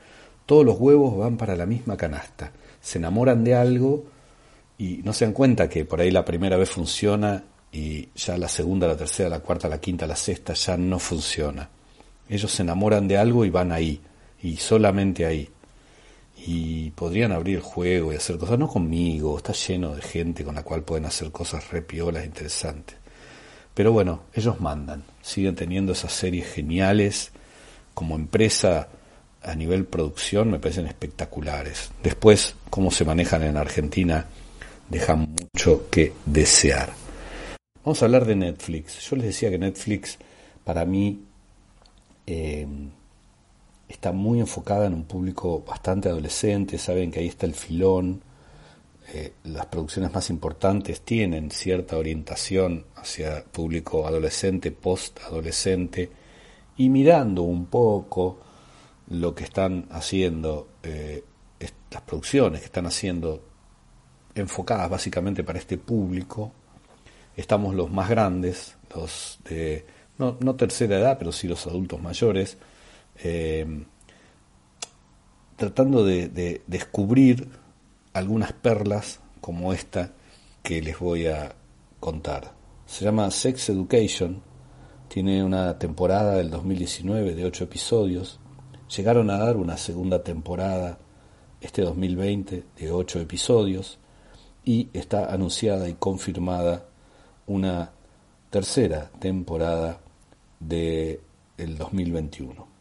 Todos 0.45 0.63
los 0.63 0.80
huevos 0.80 1.17
van 1.17 1.38
para 1.38 1.56
la 1.56 1.65
misma 1.65 1.97
canasta. 1.97 2.52
Se 2.80 3.00
enamoran 3.00 3.43
de 3.43 3.56
algo 3.56 4.06
y 4.78 5.02
no 5.04 5.12
se 5.12 5.26
dan 5.26 5.34
cuenta 5.34 5.67
que 5.67 5.86
por 5.86 6.00
ahí 6.00 6.12
la 6.12 6.23
primera 6.23 6.56
vez 6.56 6.69
funciona 6.69 7.43
y 7.71 8.10
ya 8.15 8.38
la 8.38 8.47
segunda, 8.47 8.88
la 8.88 8.95
tercera, 8.95 9.30
la 9.30 9.39
cuarta, 9.39 9.67
la 9.67 9.80
quinta, 9.80 10.06
la 10.06 10.15
sexta 10.15 10.54
ya 10.54 10.78
no 10.78 11.00
funciona. 11.00 11.69
Ellos 12.30 12.52
se 12.52 12.62
enamoran 12.62 13.08
de 13.08 13.17
algo 13.17 13.45
y 13.45 13.50
van 13.50 13.71
ahí, 13.71 14.02
y 14.41 14.58
solamente 14.58 15.26
ahí. 15.26 15.50
Y 16.45 16.91
podrían 16.91 17.32
abrir 17.32 17.60
juego 17.60 18.13
y 18.13 18.15
hacer 18.15 18.38
cosas, 18.38 18.60
no 18.60 18.67
conmigo, 18.67 19.38
está 19.38 19.54
lleno 19.54 19.95
de 19.95 20.02
gente 20.02 20.43
con 20.43 20.56
la 20.56 20.63
cual 20.63 20.84
pueden 20.84 21.06
hacer 21.06 21.32
cosas 21.32 21.71
repiolas 21.71 22.26
interesantes. 22.26 22.97
Pero 23.78 23.92
bueno, 23.92 24.22
ellos 24.34 24.60
mandan, 24.60 25.04
siguen 25.22 25.54
teniendo 25.56 25.92
esas 25.92 26.12
series 26.12 26.52
geniales, 26.52 27.32
como 27.94 28.16
empresa 28.16 28.88
a 29.44 29.54
nivel 29.54 29.86
producción 29.86 30.50
me 30.50 30.58
parecen 30.58 30.88
espectaculares. 30.88 31.92
Después, 32.02 32.56
cómo 32.72 32.90
se 32.90 33.06
manejan 33.06 33.44
en 33.44 33.56
Argentina, 33.56 34.26
dejan 34.90 35.30
mucho 35.54 35.92
que 35.92 36.13
desear. 36.26 36.90
Vamos 37.86 38.02
a 38.02 38.06
hablar 38.06 38.26
de 38.26 38.36
Netflix. 38.38 39.00
Yo 39.08 39.16
les 39.16 39.28
decía 39.28 39.52
que 39.52 39.60
Netflix 39.60 40.18
para 40.63 40.84
mí 40.84 41.22
eh, 42.26 42.66
está 43.88 44.12
muy 44.12 44.40
enfocada 44.40 44.88
en 44.88 44.96
un 44.96 45.04
público 45.04 45.63
bastante 45.63 46.10
adolescente, 46.10 46.80
saben 46.80 47.12
que 47.12 47.20
ahí 47.20 47.28
está 47.28 47.46
el 47.46 47.54
filón, 47.54 48.24
eh, 49.13 49.34
las 49.46 49.67
producciones 49.67 50.13
más 50.13 50.30
importantes 50.30 51.02
tienen 51.02 51.52
cierta 51.52 51.98
orientación 51.98 52.86
hacia 52.96 53.43
público 53.46 54.08
adolescente, 54.08 54.72
post-adolescente, 54.72 56.12
y 56.78 56.89
mirando 56.89 57.43
un 57.43 57.67
poco 57.67 58.39
lo 59.10 59.34
que 59.34 59.46
están 59.46 59.88
haciendo, 59.91 60.67
eh, 60.84 61.24
las 61.89 62.02
producciones 62.02 62.60
que 62.60 62.65
están 62.65 62.86
haciendo 62.86 63.41
enfocadas 64.36 64.89
básicamente 64.89 65.43
para 65.43 65.60
este 65.60 65.78
público, 65.78 66.52
estamos 67.36 67.74
los 67.76 67.89
más 67.89 68.10
grandes, 68.10 68.76
los 68.93 69.39
de 69.46 69.86
no, 70.17 70.38
no 70.39 70.56
tercera 70.56 70.98
edad, 70.98 71.17
pero 71.17 71.32
sí 71.32 71.48
los 71.48 71.65
adultos 71.67 72.02
mayores, 72.02 72.58
eh, 73.24 73.84
tratando 75.56 76.06
de, 76.06 76.62
descubrir 76.67 77.48
algunas 78.18 78.54
perlas 78.54 79.20
como 79.42 79.74
esta 79.74 80.14
que 80.64 80.82
les 80.82 81.00
voy 81.00 81.28
a 81.28 81.56
contar. 82.00 82.54
Se 82.86 83.06
llama 83.06 83.30
Sex 83.32 83.70
Education, 83.70 84.42
tiene 85.08 85.44
una 85.44 85.78
temporada 85.78 86.36
del 86.36 86.50
2019 86.50 87.36
de 87.36 87.46
ocho 87.46 87.64
episodios, 87.64 88.40
llegaron 88.96 89.30
a 89.30 89.38
dar 89.38 89.58
una 89.58 89.78
segunda 89.78 90.24
temporada 90.24 90.98
este 91.62 91.82
2020 91.82 92.64
de 92.76 92.92
ocho 92.92 93.20
episodios 93.20 94.00
y 94.64 94.90
está 94.94 95.32
anunciada 95.34 95.88
y 95.88 95.94
confirmada 95.94 96.86
una 97.46 97.92
tercera 98.50 99.10
temporada 99.20 100.00
de 100.60 101.22
el 101.58 101.78
2021. 101.78 102.77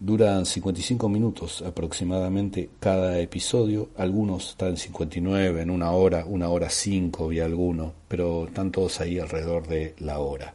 Duran 0.00 0.46
55 0.46 1.08
minutos 1.08 1.62
aproximadamente 1.62 2.70
cada 2.78 3.18
episodio, 3.18 3.88
algunos 3.96 4.50
están 4.50 4.70
en 4.70 4.76
59, 4.76 5.62
en 5.62 5.70
una 5.70 5.90
hora, 5.90 6.24
una 6.24 6.48
hora 6.48 6.70
cinco 6.70 7.32
y 7.32 7.40
alguno, 7.40 7.92
pero 8.06 8.46
están 8.46 8.70
todos 8.70 9.00
ahí 9.00 9.18
alrededor 9.18 9.66
de 9.66 9.94
la 9.98 10.20
hora. 10.20 10.54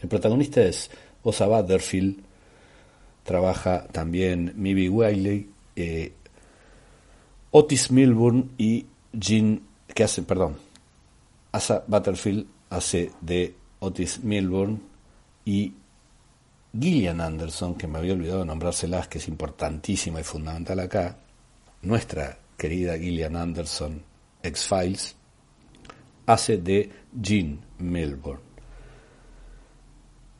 El 0.00 0.08
protagonista 0.08 0.62
es 0.62 0.90
Osa 1.24 1.48
Butterfield, 1.48 2.18
trabaja 3.24 3.88
también 3.88 4.52
Mibby 4.54 4.88
Wiley, 4.88 5.50
eh, 5.74 6.12
Otis 7.50 7.90
Milburn 7.90 8.50
y 8.58 8.86
Jean, 9.12 9.62
que 9.92 10.04
hace, 10.04 10.22
perdón, 10.22 10.56
Asa 11.50 11.84
Butterfield 11.86 12.46
hace 12.70 13.10
de 13.20 13.54
Otis 13.80 14.22
Milburn 14.22 14.82
y 15.44 15.72
Gillian 16.78 17.20
Anderson, 17.20 17.74
que 17.74 17.86
me 17.86 17.98
había 17.98 18.14
olvidado 18.14 18.44
nombrárselas, 18.44 19.08
que 19.08 19.18
es 19.18 19.28
importantísima 19.28 20.20
y 20.20 20.24
fundamental 20.24 20.80
acá, 20.80 21.16
nuestra 21.82 22.38
querida 22.56 22.98
Gillian 22.98 23.36
Anderson, 23.36 24.02
X-Files, 24.42 25.16
hace 26.26 26.58
de 26.58 26.90
Jean 27.20 27.60
Melbourne. 27.78 28.42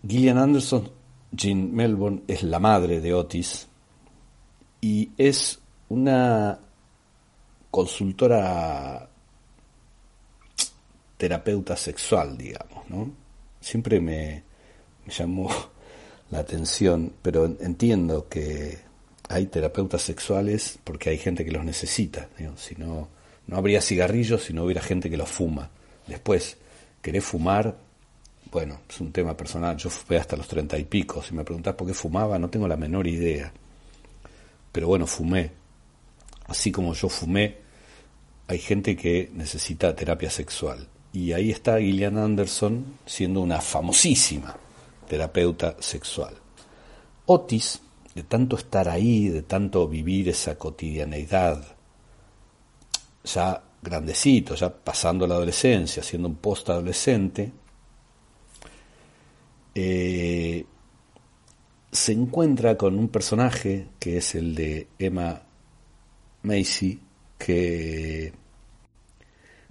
Gillian 0.07 0.39
Anderson, 0.39 0.91
Jean 1.33 1.75
Melbourne, 1.75 2.23
es 2.27 2.43
la 2.43 2.59
madre 2.59 3.01
de 3.01 3.15
Otis 3.15 3.69
y 4.81 5.11
es 5.17 5.59
una 5.89 6.59
consultora 7.71 9.09
terapeuta 11.17 11.77
sexual, 11.77 12.37
digamos, 12.37 12.89
¿no? 12.89 13.11
Siempre 13.61 14.01
me, 14.01 14.45
llamó 15.09 15.51
la 16.31 16.41
atención, 16.41 17.13
pero 17.23 17.47
entiendo 17.61 18.29
que 18.29 18.79
hay 19.29 19.47
terapeutas 19.47 20.03
sexuales 20.03 20.79
porque 20.85 21.11
hay 21.11 21.19
gente 21.19 21.45
que 21.45 21.53
los 21.53 21.65
necesita, 21.65 22.29
si 22.57 22.75
no, 22.77 23.09
no 23.47 23.57
habría 23.57 23.81
cigarrillos 23.81 24.45
si 24.45 24.53
no 24.53 24.65
hubiera 24.65 24.83
gente 24.83 25.11
que 25.11 25.17
los 25.17 25.29
fuma. 25.29 25.71
Después, 26.07 26.57
querés 27.03 27.25
fumar, 27.25 27.77
bueno, 28.51 28.81
es 28.89 29.01
un 29.01 29.13
tema 29.13 29.37
personal, 29.37 29.77
yo 29.77 29.91
fumé 29.91 30.19
hasta 30.19 30.37
los 30.37 30.49
treinta 30.49 30.79
y 30.79 30.85
pico, 30.85 31.23
si 31.23 31.35
me 31.35 31.45
preguntás 31.45 31.75
por 31.75 31.87
qué 31.87 31.95
fumaba, 31.95 32.39
no 32.39 32.49
tengo 32.49 32.69
la 32.69 32.77
menor 32.77 33.07
idea, 33.07 33.53
pero 34.73 34.89
bueno, 34.89 35.07
fumé. 35.07 35.51
Así 36.47 36.71
como 36.71 36.95
yo 36.95 37.09
fumé, 37.09 37.57
hay 38.47 38.59
gente 38.59 38.97
que 38.97 39.31
necesita 39.35 39.97
terapia 39.97 40.31
sexual. 40.31 40.87
Y 41.13 41.33
ahí 41.33 41.51
está 41.51 41.81
Gillian 41.81 42.19
Anderson 42.19 42.99
siendo 43.05 43.41
una 43.41 43.61
famosísima 43.61 44.57
terapeuta 45.07 45.77
sexual. 45.81 46.35
Otis, 47.27 47.81
de 48.15 48.23
tanto 48.23 48.57
estar 48.57 48.89
ahí, 48.89 49.29
de 49.29 49.43
tanto 49.43 49.89
vivir 49.89 50.29
esa 50.29 50.57
cotidianeidad, 50.57 51.77
ya 53.25 53.63
grandecito, 53.83 54.55
ya 54.55 54.73
pasando 54.73 55.27
la 55.27 55.35
adolescencia, 55.35 56.03
siendo 56.03 56.29
un 56.29 56.37
post-adolescente, 56.37 57.53
eh, 59.75 60.65
se 61.93 62.13
encuentra 62.13 62.77
con 62.77 62.99
un 62.99 63.09
personaje 63.09 63.89
que 63.99 64.19
es 64.19 64.35
el 64.35 64.55
de 64.55 64.89
Emma 64.99 65.43
Macy, 66.43 67.01
que 67.39 68.33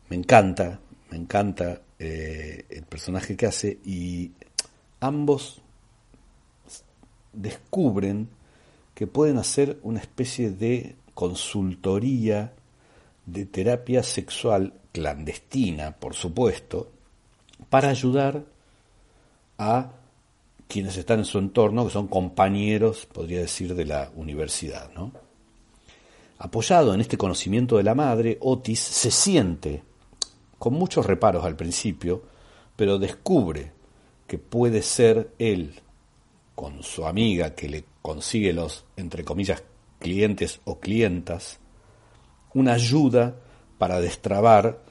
me 0.09 0.15
encanta, 0.15 0.79
me 1.09 1.17
encanta 1.17 1.81
eh, 1.97 2.65
el 2.69 2.83
personaje 2.83 3.35
que 3.35 3.45
hace 3.45 3.79
y 3.85 4.31
ambos 5.05 5.61
descubren 7.33 8.29
que 8.93 9.07
pueden 9.07 9.37
hacer 9.37 9.79
una 9.83 9.99
especie 9.99 10.51
de 10.51 10.95
consultoría 11.13 12.53
de 13.25 13.45
terapia 13.45 14.03
sexual 14.03 14.73
clandestina, 14.91 15.91
por 15.91 16.13
supuesto, 16.13 16.91
para 17.69 17.89
ayudar 17.89 18.43
a 19.57 19.91
quienes 20.67 20.97
están 20.97 21.19
en 21.19 21.25
su 21.25 21.37
entorno, 21.39 21.85
que 21.85 21.93
son 21.93 22.07
compañeros, 22.07 23.05
podría 23.05 23.39
decir, 23.39 23.75
de 23.75 23.85
la 23.85 24.11
universidad. 24.15 24.91
¿no? 24.93 25.11
Apoyado 26.37 26.93
en 26.93 27.01
este 27.01 27.17
conocimiento 27.17 27.77
de 27.77 27.83
la 27.83 27.95
madre, 27.95 28.37
Otis 28.41 28.79
se 28.79 29.11
siente, 29.11 29.83
con 30.57 30.73
muchos 30.73 31.05
reparos 31.05 31.43
al 31.45 31.55
principio, 31.55 32.23
pero 32.75 32.97
descubre 32.97 33.71
que 34.27 34.37
puede 34.37 34.81
ser 34.81 35.31
él, 35.39 35.75
con 36.55 36.83
su 36.83 37.05
amiga 37.05 37.53
que 37.53 37.69
le 37.69 37.85
consigue 38.01 38.53
los, 38.53 38.85
entre 38.95 39.23
comillas, 39.23 39.63
clientes 39.99 40.61
o 40.63 40.79
clientas, 40.79 41.59
una 42.53 42.73
ayuda 42.73 43.35
para 43.77 43.99
destrabar 43.99 44.81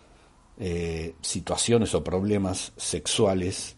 eh, 0.59 1.15
situaciones 1.21 1.95
o 1.95 2.05
problemas 2.05 2.73
sexuales 2.77 3.77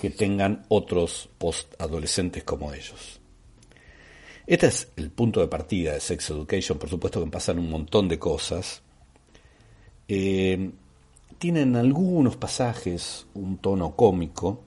que 0.00 0.10
tengan 0.10 0.64
otros 0.68 1.28
post-adolescentes 1.38 2.44
como 2.44 2.72
ellos. 2.74 3.20
Este 4.46 4.66
es 4.66 4.88
el 4.96 5.10
punto 5.10 5.40
de 5.40 5.46
partida 5.46 5.92
de 5.92 6.00
Sex 6.00 6.30
Education, 6.30 6.78
por 6.78 6.90
supuesto 6.90 7.24
que 7.24 7.30
pasan 7.30 7.58
un 7.58 7.70
montón 7.70 8.08
de 8.08 8.18
cosas. 8.18 8.82
Eh, 10.08 10.72
tienen 11.42 11.74
algunos 11.74 12.36
pasajes 12.36 13.26
un 13.34 13.58
tono 13.58 13.96
cómico, 13.96 14.62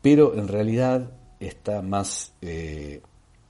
pero 0.00 0.38
en 0.38 0.46
realidad 0.46 1.10
está 1.40 1.82
más 1.82 2.32
eh, 2.40 3.02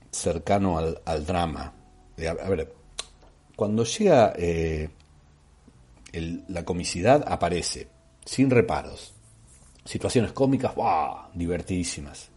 cercano 0.09 0.79
al, 0.79 1.25
drama. 1.27 1.75
A, 2.17 2.49
ver, 2.49 2.73
cuando 3.55 3.83
llega 3.83 4.33
eh, 4.35 4.89
la 6.47 6.65
comicidad 6.65 7.23
aparece, 7.27 7.87
sin 8.25 8.49
reparos. 8.49 9.13
Situaciones 9.83 10.31
cómicas, 10.31 10.73
¡wow! 10.73 11.27
divertidísimas. 11.35 12.29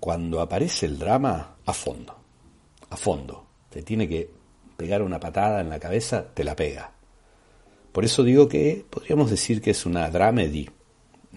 Cuando 0.00 0.40
aparece 0.40 0.86
el 0.86 0.98
drama, 0.98 1.56
a 1.66 1.72
fondo, 1.74 2.16
a 2.88 2.96
fondo. 2.96 3.44
Te 3.68 3.82
tiene 3.82 4.08
que 4.08 4.30
pegar 4.78 5.02
una 5.02 5.20
patada 5.20 5.60
en 5.60 5.68
la 5.68 5.78
cabeza, 5.78 6.24
te 6.32 6.44
la 6.44 6.56
pega. 6.56 6.94
Por 7.92 8.04
eso 8.04 8.22
digo 8.22 8.48
que 8.48 8.84
podríamos 8.88 9.30
decir 9.30 9.60
que 9.60 9.70
es 9.70 9.86
una 9.86 10.08
dramedy, 10.10 10.68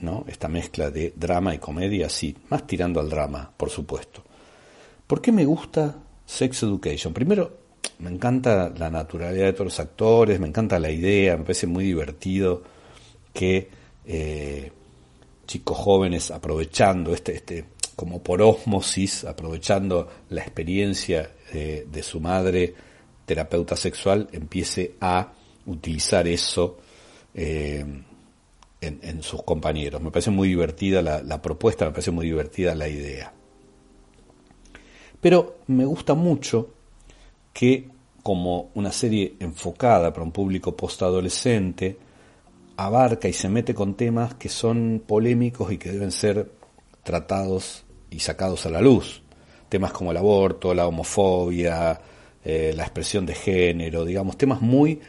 ¿no? 0.02 0.26
Esta 0.28 0.48
mezcla 0.48 0.92
de 0.92 1.14
drama 1.16 1.56
y 1.56 1.60
comedia, 1.60 2.10
sí, 2.10 2.36
más 2.50 2.68
tirando 2.68 3.00
al 3.00 3.10
drama, 3.10 3.52
por 3.56 3.70
supuesto. 3.70 4.24
¿Por 5.08 5.22
qué 5.22 5.32
me 5.32 5.46
gusta 5.46 5.96
Sex 6.26 6.64
Education? 6.64 7.14
Primero, 7.14 7.58
me 8.00 8.10
encanta 8.10 8.72
la 8.78 8.90
naturalidad 8.90 9.46
de 9.46 9.54
todos 9.54 9.66
los 9.66 9.80
actores, 9.80 10.40
me 10.40 10.48
encanta 10.48 10.80
la 10.80 10.92
idea, 10.92 11.38
me 11.38 11.44
parece 11.44 11.68
muy 11.68 11.86
divertido 11.86 12.64
que 13.34 13.70
eh, 14.06 14.72
chicos 15.48 15.78
jóvenes 15.78 16.32
aprovechando 16.32 17.14
este, 17.14 17.36
este, 17.36 17.66
como 17.96 18.22
por 18.22 18.42
osmosis, 18.42 19.24
aprovechando 19.26 20.10
la 20.30 20.42
experiencia 20.42 21.32
de, 21.52 22.04
su 22.04 22.20
madre 22.20 22.74
terapeuta 23.26 23.76
sexual, 23.76 24.28
empiece 24.32 24.96
a 25.00 25.32
utilizar 25.66 26.28
eso 26.28 26.78
eh, 27.34 27.86
en, 28.82 29.24
sus 29.24 29.44
compañeros. 29.44 30.02
Me 30.02 30.12
parece 30.12 30.32
muy 30.32 30.50
divertida 30.50 31.02
la 31.02 31.42
propuesta, 31.42 31.86
me 31.86 31.92
parece 31.92 32.12
muy 32.12 32.26
divertida 32.26 32.76
la 32.76 32.88
idea. 32.88 33.34
Pero 35.22 35.60
me 35.68 35.86
gusta 35.86 36.16
mucho 36.16 36.70
que 37.54 37.88
como 38.24 38.72
una 38.74 38.92
serie 38.92 39.36
enfocada 39.40 40.12
para 40.12 40.24
un 40.24 40.32
público 40.32 40.76
postadolescente, 40.76 41.98
abarca 42.76 43.28
y 43.28 43.34
se 43.34 43.50
mete 43.50 43.74
con 43.74 43.96
temas 43.96 44.36
que 44.36 44.50
son 44.50 45.04
polémicos 45.06 45.72
y 45.72 45.78
que 45.78 45.92
deben 45.92 46.12
ser 46.12 46.52
tratados 47.04 47.86
y 48.10 48.20
sacados 48.20 48.66
a 48.66 48.70
la 48.70 48.82
luz. 48.82 49.22
Temas 49.70 49.92
como 49.92 50.12
el 50.12 50.18
aborto, 50.18 50.74
la 50.74 50.88
homofobia, 50.88 52.00
eh, 52.44 52.74
la 52.76 52.84
expresión 52.84 53.26
de 53.26 53.36
género, 53.36 54.06
digamos, 54.06 54.38
temas 54.38 54.62
muy, 54.62 55.00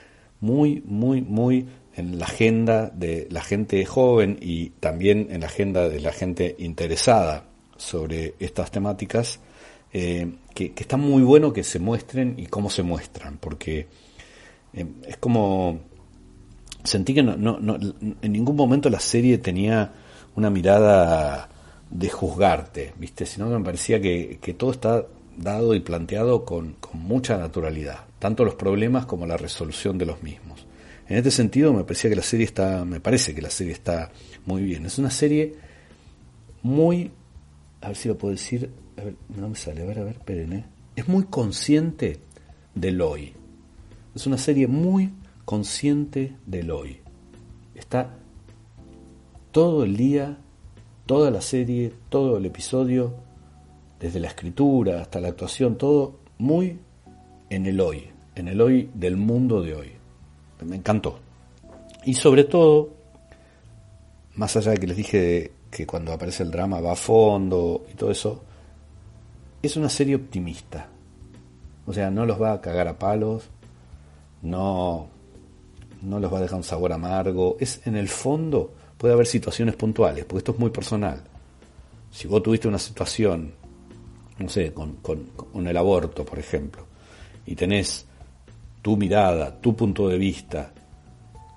muy, 0.40 0.82
muy, 0.84 1.22
muy 1.22 1.66
en 1.94 2.18
la 2.18 2.26
agenda 2.26 2.90
de 2.90 3.28
la 3.30 3.42
gente 3.42 3.84
joven 3.86 4.38
y 4.40 4.70
también 4.70 5.28
en 5.30 5.40
la 5.40 5.46
agenda 5.46 5.88
de 5.88 6.00
la 6.00 6.12
gente 6.12 6.56
interesada 6.58 7.44
sobre 7.76 8.34
estas 8.38 8.70
temáticas 8.70 9.40
eh, 9.92 10.28
que, 10.52 10.72
está 10.76 10.96
muy 10.96 11.22
bueno 11.22 11.52
que 11.52 11.62
se 11.62 11.78
muestren 11.78 12.34
y 12.36 12.46
cómo 12.46 12.68
se 12.68 12.82
muestran, 12.82 13.38
porque 13.38 13.86
eh, 14.72 14.86
es 15.06 15.16
como... 15.18 15.80
Sentí 16.82 17.14
que 17.14 17.22
no, 17.22 17.36
no, 17.36 17.78
en 17.78 18.32
ningún 18.32 18.56
momento 18.56 18.90
la 18.90 19.00
serie 19.00 19.38
tenía 19.38 19.90
una 20.34 20.50
mirada 20.50 21.48
de 21.88 22.10
juzgarte, 22.10 22.92
¿viste? 22.98 23.24
Sino 23.24 23.48
que 23.48 23.56
me 23.56 23.64
parecía 23.64 24.00
que, 24.02 24.54
todo 24.58 24.72
está 24.72 25.06
dado 25.36 25.74
y 25.74 25.80
planteado 25.80 26.44
con, 26.44 26.74
con, 26.74 27.00
mucha 27.00 27.38
naturalidad, 27.38 28.00
tanto 28.24 28.42
los 28.42 28.54
problemas 28.54 29.04
como 29.04 29.26
la 29.26 29.36
resolución 29.36 29.98
de 29.98 30.06
los 30.06 30.22
mismos. 30.22 30.66
En 31.06 31.18
este 31.18 31.30
sentido 31.30 31.74
me 31.74 31.84
parecía 31.84 32.08
que 32.08 32.16
la 32.16 32.22
serie 32.22 32.46
está, 32.46 32.82
me 32.86 32.98
parece 32.98 33.34
que 33.34 33.42
la 33.42 33.50
serie 33.50 33.74
está 33.74 34.12
muy 34.46 34.62
bien. 34.62 34.86
Es 34.86 34.98
una 34.98 35.10
serie 35.10 35.56
muy, 36.62 37.10
a 37.82 37.88
ver 37.88 37.96
si 37.98 38.08
lo 38.08 38.16
puedo 38.16 38.32
decir, 38.32 38.70
no 39.36 39.50
me 39.50 39.56
sale, 39.56 39.82
a 39.82 39.84
ver, 39.84 39.98
a 39.98 40.04
ver, 40.04 40.14
esperen. 40.14 40.64
Es 40.96 41.06
muy 41.06 41.24
consciente 41.24 42.18
del 42.74 43.02
hoy. 43.02 43.34
Es 44.14 44.26
una 44.26 44.38
serie 44.38 44.68
muy 44.68 45.12
consciente 45.44 46.34
del 46.46 46.70
hoy. 46.70 47.02
Está 47.74 48.16
todo 49.52 49.84
el 49.84 49.98
día, 49.98 50.38
toda 51.04 51.30
la 51.30 51.42
serie, 51.42 51.92
todo 52.08 52.38
el 52.38 52.46
episodio, 52.46 53.16
desde 54.00 54.18
la 54.18 54.28
escritura 54.28 55.02
hasta 55.02 55.20
la 55.20 55.28
actuación, 55.28 55.76
todo 55.76 56.20
muy 56.38 56.78
en 57.50 57.66
el 57.66 57.80
hoy, 57.82 58.13
en 58.34 58.48
el 58.48 58.60
hoy 58.60 58.90
del 58.94 59.16
mundo 59.16 59.62
de 59.62 59.74
hoy. 59.74 59.92
Me 60.64 60.76
encantó. 60.76 61.18
Y 62.04 62.14
sobre 62.14 62.44
todo, 62.44 62.90
más 64.34 64.56
allá 64.56 64.72
de 64.72 64.78
que 64.78 64.86
les 64.86 64.96
dije 64.96 65.52
que 65.70 65.86
cuando 65.86 66.12
aparece 66.12 66.42
el 66.42 66.50
drama 66.50 66.80
va 66.80 66.92
a 66.92 66.96
fondo 66.96 67.86
y 67.90 67.94
todo 67.94 68.10
eso, 68.10 68.42
es 69.62 69.76
una 69.76 69.88
serie 69.88 70.16
optimista. 70.16 70.88
O 71.86 71.92
sea, 71.92 72.10
no 72.10 72.24
los 72.24 72.40
va 72.40 72.52
a 72.52 72.60
cagar 72.60 72.88
a 72.88 72.98
palos, 72.98 73.44
no, 74.42 75.08
no 76.02 76.20
los 76.20 76.32
va 76.32 76.38
a 76.38 76.42
dejar 76.42 76.58
un 76.58 76.64
sabor 76.64 76.92
amargo. 76.92 77.56
Es 77.60 77.86
en 77.86 77.96
el 77.96 78.08
fondo, 78.08 78.72
puede 78.96 79.14
haber 79.14 79.26
situaciones 79.26 79.76
puntuales, 79.76 80.24
porque 80.24 80.38
esto 80.38 80.52
es 80.52 80.58
muy 80.58 80.70
personal. 80.70 81.22
Si 82.10 82.28
vos 82.28 82.42
tuviste 82.42 82.68
una 82.68 82.78
situación, 82.78 83.52
no 84.38 84.48
sé, 84.48 84.72
con, 84.72 84.94
con 84.96 85.66
el 85.66 85.76
aborto, 85.76 86.24
por 86.24 86.38
ejemplo, 86.38 86.86
y 87.44 87.54
tenés 87.54 88.06
tu 88.84 88.98
mirada, 88.98 89.50
tu 89.62 89.74
punto 89.74 90.10
de 90.10 90.18
vista, 90.18 90.70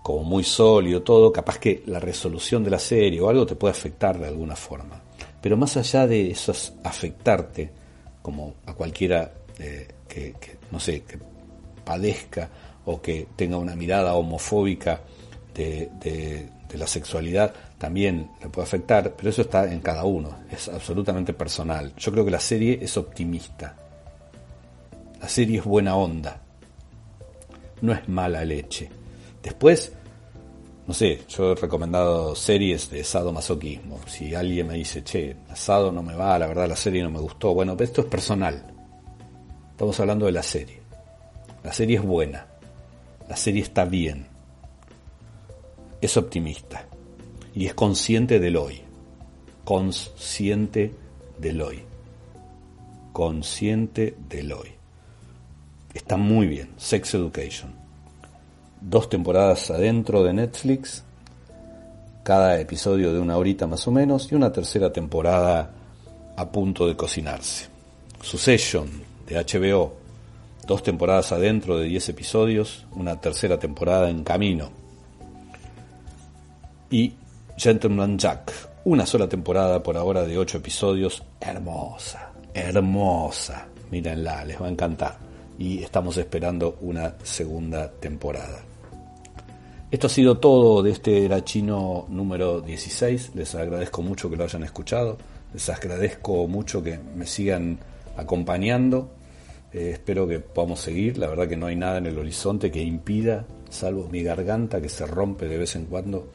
como 0.01 0.23
muy 0.23 0.45
sólido, 0.45 1.01
todo, 1.01 1.29
capaz 1.29 1.59
que 1.59 1.83
la 1.87 1.99
resolución 1.99 2.63
de 2.63 2.69
la 2.69 2.79
serie 2.79 3.19
o 3.19 3.27
algo 3.27 3.45
te 3.45 3.57
puede 3.57 3.73
afectar 3.73 4.17
de 4.17 4.27
alguna 4.27 4.55
forma. 4.55 5.01
Pero 5.41 5.57
más 5.57 5.75
allá 5.75 6.07
de 6.07 6.31
eso 6.31 6.53
afectarte, 6.85 7.69
como 8.21 8.53
a 8.65 8.73
cualquiera 8.73 9.29
eh, 9.59 9.89
que, 10.07 10.35
no 10.71 10.79
sé, 10.79 11.01
que 11.01 11.19
padezca 11.83 12.49
o 12.85 13.01
que 13.01 13.27
tenga 13.35 13.57
una 13.57 13.75
mirada 13.75 14.15
homofóbica 14.15 15.01
de, 15.53 15.89
de, 15.99 16.77
la 16.77 16.87
sexualidad, 16.87 17.53
también 17.77 18.31
le 18.41 18.47
puede 18.47 18.67
afectar, 18.67 19.15
pero 19.17 19.31
eso 19.31 19.41
está 19.41 19.69
en 19.69 19.81
cada 19.81 20.05
uno, 20.05 20.29
es 20.49 20.69
absolutamente 20.69 21.33
personal. 21.33 21.91
Yo 21.97 22.09
creo 22.13 22.23
que 22.23 22.31
la 22.31 22.39
serie 22.39 22.79
es 22.81 22.95
optimista, 22.95 23.75
la 25.19 25.27
serie 25.27 25.59
es 25.59 25.65
buena 25.65 25.97
onda, 25.97 26.46
no 27.81 27.93
es 27.93 28.07
mala 28.07 28.43
leche. 28.43 28.89
Después, 29.41 29.93
no 30.87 30.93
sé, 30.93 31.21
yo 31.29 31.51
he 31.51 31.55
recomendado 31.55 32.35
series 32.35 32.89
de 32.89 33.03
sadomasoquismo. 33.03 33.99
Si 34.07 34.33
alguien 34.33 34.67
me 34.67 34.75
dice, 34.75 35.03
che, 35.03 35.35
asado 35.49 35.91
no 35.91 36.01
me 36.01 36.15
va, 36.15 36.39
la 36.39 36.47
verdad 36.47 36.67
la 36.67 36.75
serie 36.75 37.03
no 37.03 37.11
me 37.11 37.19
gustó, 37.19 37.53
bueno, 37.53 37.75
esto 37.79 38.01
es 38.01 38.07
personal. 38.07 38.73
Estamos 39.71 39.99
hablando 39.99 40.25
de 40.25 40.31
la 40.31 40.43
serie. 40.43 40.79
La 41.63 41.73
serie 41.73 41.97
es 41.97 42.03
buena. 42.03 42.47
La 43.27 43.35
serie 43.35 43.61
está 43.61 43.85
bien. 43.85 44.27
Es 46.01 46.15
optimista. 46.17 46.85
Y 47.53 47.65
es 47.65 47.73
consciente 47.73 48.39
del 48.39 48.55
hoy. 48.55 48.81
Consciente 49.65 50.93
del 51.37 51.61
hoy. 51.61 51.83
Consciente 53.11 54.15
del 54.29 54.53
hoy. 54.53 54.76
Está 55.93 56.17
muy 56.17 56.47
bien. 56.47 56.69
Sex 56.77 57.13
Education 57.13 57.87
dos 58.81 59.09
temporadas 59.09 59.69
adentro 59.71 60.23
de 60.23 60.33
Netflix, 60.33 61.03
cada 62.23 62.59
episodio 62.59 63.13
de 63.13 63.19
una 63.19 63.37
horita 63.37 63.67
más 63.67 63.87
o 63.87 63.91
menos, 63.91 64.31
y 64.31 64.35
una 64.35 64.51
tercera 64.51 64.91
temporada 64.91 65.71
a 66.35 66.51
punto 66.51 66.87
de 66.87 66.95
cocinarse. 66.95 67.67
Succession 68.21 68.89
de 69.25 69.35
HBO, 69.35 69.93
dos 70.65 70.83
temporadas 70.83 71.31
adentro 71.31 71.77
de 71.77 71.85
10 71.85 72.09
episodios, 72.09 72.85
una 72.91 73.19
tercera 73.19 73.57
temporada 73.57 74.09
en 74.09 74.23
camino. 74.23 74.69
Y 76.89 77.13
Gentleman 77.57 78.17
Jack, 78.17 78.51
una 78.85 79.05
sola 79.05 79.27
temporada 79.27 79.81
por 79.81 79.97
ahora 79.97 80.23
de 80.23 80.37
8 80.37 80.57
episodios, 80.57 81.23
hermosa, 81.39 82.31
hermosa. 82.53 83.67
Mírenla, 83.91 84.43
les 84.45 84.61
va 84.61 84.67
a 84.67 84.69
encantar. 84.69 85.27
Y 85.57 85.83
estamos 85.83 86.17
esperando 86.17 86.77
una 86.81 87.15
segunda 87.23 87.91
temporada. 87.91 88.63
Esto 89.89 90.07
ha 90.07 90.09
sido 90.09 90.37
todo 90.37 90.83
de 90.83 90.91
este 90.91 91.23
Era 91.25 91.43
Chino 91.43 92.05
número 92.09 92.61
16. 92.61 93.31
Les 93.35 93.55
agradezco 93.55 94.01
mucho 94.01 94.29
que 94.29 94.35
lo 94.35 94.43
hayan 94.43 94.63
escuchado. 94.63 95.17
Les 95.53 95.69
agradezco 95.69 96.47
mucho 96.47 96.83
que 96.83 96.99
me 97.15 97.25
sigan 97.25 97.79
acompañando. 98.17 99.11
Eh, 99.71 99.91
espero 99.93 100.27
que 100.27 100.39
podamos 100.39 100.81
seguir. 100.81 101.17
La 101.17 101.27
verdad 101.27 101.47
que 101.47 101.55
no 101.55 101.67
hay 101.67 101.75
nada 101.75 101.99
en 101.99 102.05
el 102.05 102.17
horizonte 102.17 102.71
que 102.71 102.81
impida, 102.81 103.45
salvo 103.69 104.09
mi 104.09 104.23
garganta 104.23 104.81
que 104.81 104.89
se 104.89 105.05
rompe 105.05 105.47
de 105.47 105.57
vez 105.57 105.75
en 105.75 105.85
cuando, 105.85 106.27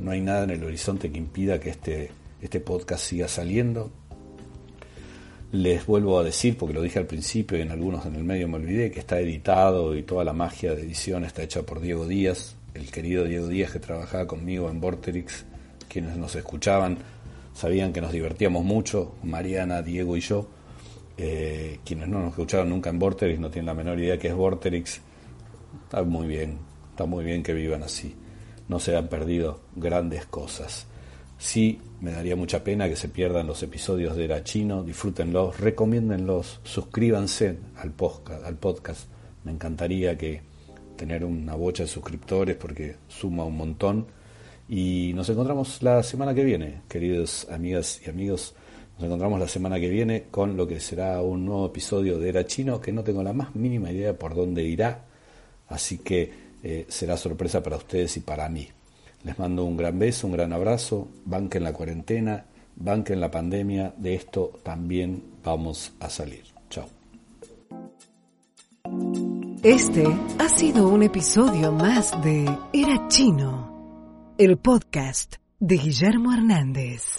no 0.00 0.10
hay 0.10 0.20
nada 0.20 0.44
en 0.44 0.50
el 0.50 0.64
horizonte 0.64 1.10
que 1.10 1.18
impida 1.18 1.60
que 1.60 1.70
este, 1.70 2.10
este 2.40 2.60
podcast 2.60 3.04
siga 3.04 3.28
saliendo. 3.28 3.90
Les 5.52 5.86
vuelvo 5.86 6.18
a 6.18 6.24
decir, 6.24 6.56
porque 6.58 6.74
lo 6.74 6.82
dije 6.82 6.98
al 6.98 7.06
principio 7.06 7.56
y 7.56 7.62
en 7.62 7.70
algunos 7.70 8.04
en 8.06 8.16
el 8.16 8.24
medio 8.24 8.48
me 8.48 8.56
olvidé, 8.56 8.90
que 8.90 9.00
está 9.00 9.20
editado 9.20 9.94
y 9.96 10.02
toda 10.02 10.24
la 10.24 10.32
magia 10.32 10.74
de 10.74 10.82
edición 10.82 11.24
está 11.24 11.42
hecha 11.42 11.62
por 11.62 11.80
Diego 11.80 12.06
Díaz, 12.06 12.56
el 12.74 12.90
querido 12.90 13.24
Diego 13.24 13.46
Díaz 13.46 13.72
que 13.72 13.78
trabajaba 13.78 14.26
conmigo 14.26 14.68
en 14.68 14.80
Vorterix, 14.80 15.44
quienes 15.88 16.16
nos 16.16 16.34
escuchaban 16.34 16.98
sabían 17.56 17.92
que 17.92 18.02
nos 18.02 18.12
divertíamos 18.12 18.64
mucho, 18.64 19.14
Mariana, 19.22 19.82
Diego 19.82 20.16
y 20.16 20.20
yo. 20.20 20.46
Eh, 21.18 21.80
quienes 21.86 22.06
no 22.08 22.20
nos 22.20 22.30
escucharon 22.30 22.68
nunca 22.68 22.90
en 22.90 22.98
Vorterix 22.98 23.40
no 23.40 23.50
tienen 23.50 23.66
la 23.66 23.74
menor 23.74 23.98
idea 23.98 24.18
que 24.18 24.28
es 24.28 24.34
Vorterix. 24.34 25.00
Está 25.84 26.02
muy 26.02 26.26
bien, 26.26 26.58
está 26.90 27.06
muy 27.06 27.24
bien 27.24 27.42
que 27.42 27.54
vivan 27.54 27.82
así. 27.82 28.14
No 28.68 28.78
se 28.78 28.94
han 28.94 29.08
perdido 29.08 29.60
grandes 29.74 30.26
cosas. 30.26 30.86
Sí, 31.38 31.78
me 32.00 32.12
daría 32.12 32.34
mucha 32.34 32.64
pena 32.64 32.88
que 32.88 32.96
se 32.96 33.08
pierdan 33.08 33.46
los 33.46 33.62
episodios 33.62 34.16
de 34.16 34.24
Era 34.24 34.42
Chino, 34.42 34.82
disfrútenlos, 34.82 35.60
recomiéndenlos, 35.60 36.60
suscríbanse 36.64 37.58
al 37.76 37.92
podcast. 37.92 39.08
Me 39.44 39.52
encantaría 39.52 40.16
que 40.16 40.42
tener 40.96 41.24
una 41.24 41.54
bocha 41.54 41.84
de 41.84 41.88
suscriptores 41.88 42.56
porque 42.56 42.96
suma 43.08 43.44
un 43.44 43.56
montón. 43.56 44.06
Y 44.68 45.12
nos 45.14 45.28
encontramos 45.28 45.82
la 45.82 46.02
semana 46.02 46.34
que 46.34 46.42
viene, 46.42 46.80
queridos 46.88 47.46
amigas 47.50 48.00
y 48.04 48.10
amigos. 48.10 48.54
Nos 48.96 49.04
encontramos 49.04 49.38
la 49.38 49.46
semana 49.46 49.78
que 49.78 49.90
viene 49.90 50.24
con 50.30 50.56
lo 50.56 50.66
que 50.66 50.80
será 50.80 51.20
un 51.20 51.44
nuevo 51.44 51.66
episodio 51.66 52.18
de 52.18 52.30
Era 52.30 52.46
Chino, 52.46 52.80
que 52.80 52.92
no 52.92 53.04
tengo 53.04 53.22
la 53.22 53.34
más 53.34 53.54
mínima 53.54 53.92
idea 53.92 54.18
por 54.18 54.34
dónde 54.34 54.64
irá. 54.64 55.04
Así 55.68 55.98
que 55.98 56.32
eh, 56.62 56.86
será 56.88 57.16
sorpresa 57.16 57.62
para 57.62 57.76
ustedes 57.76 58.16
y 58.16 58.20
para 58.20 58.48
mí. 58.48 58.68
Les 59.26 59.36
mando 59.40 59.64
un 59.64 59.76
gran 59.76 59.98
beso, 59.98 60.28
un 60.28 60.34
gran 60.34 60.52
abrazo. 60.52 61.08
Banquen 61.24 61.64
la 61.64 61.72
cuarentena, 61.72 62.44
banquen 62.76 63.20
la 63.20 63.28
pandemia. 63.28 63.92
De 63.96 64.14
esto 64.14 64.52
también 64.62 65.20
vamos 65.42 65.92
a 65.98 66.08
salir. 66.08 66.44
Chao. 66.70 66.86
Este 69.64 70.06
ha 70.38 70.48
sido 70.48 70.88
un 70.88 71.02
episodio 71.02 71.72
más 71.72 72.22
de 72.22 72.44
Era 72.72 73.08
Chino, 73.08 74.34
el 74.38 74.58
podcast 74.58 75.34
de 75.58 75.76
Guillermo 75.76 76.32
Hernández. 76.32 77.18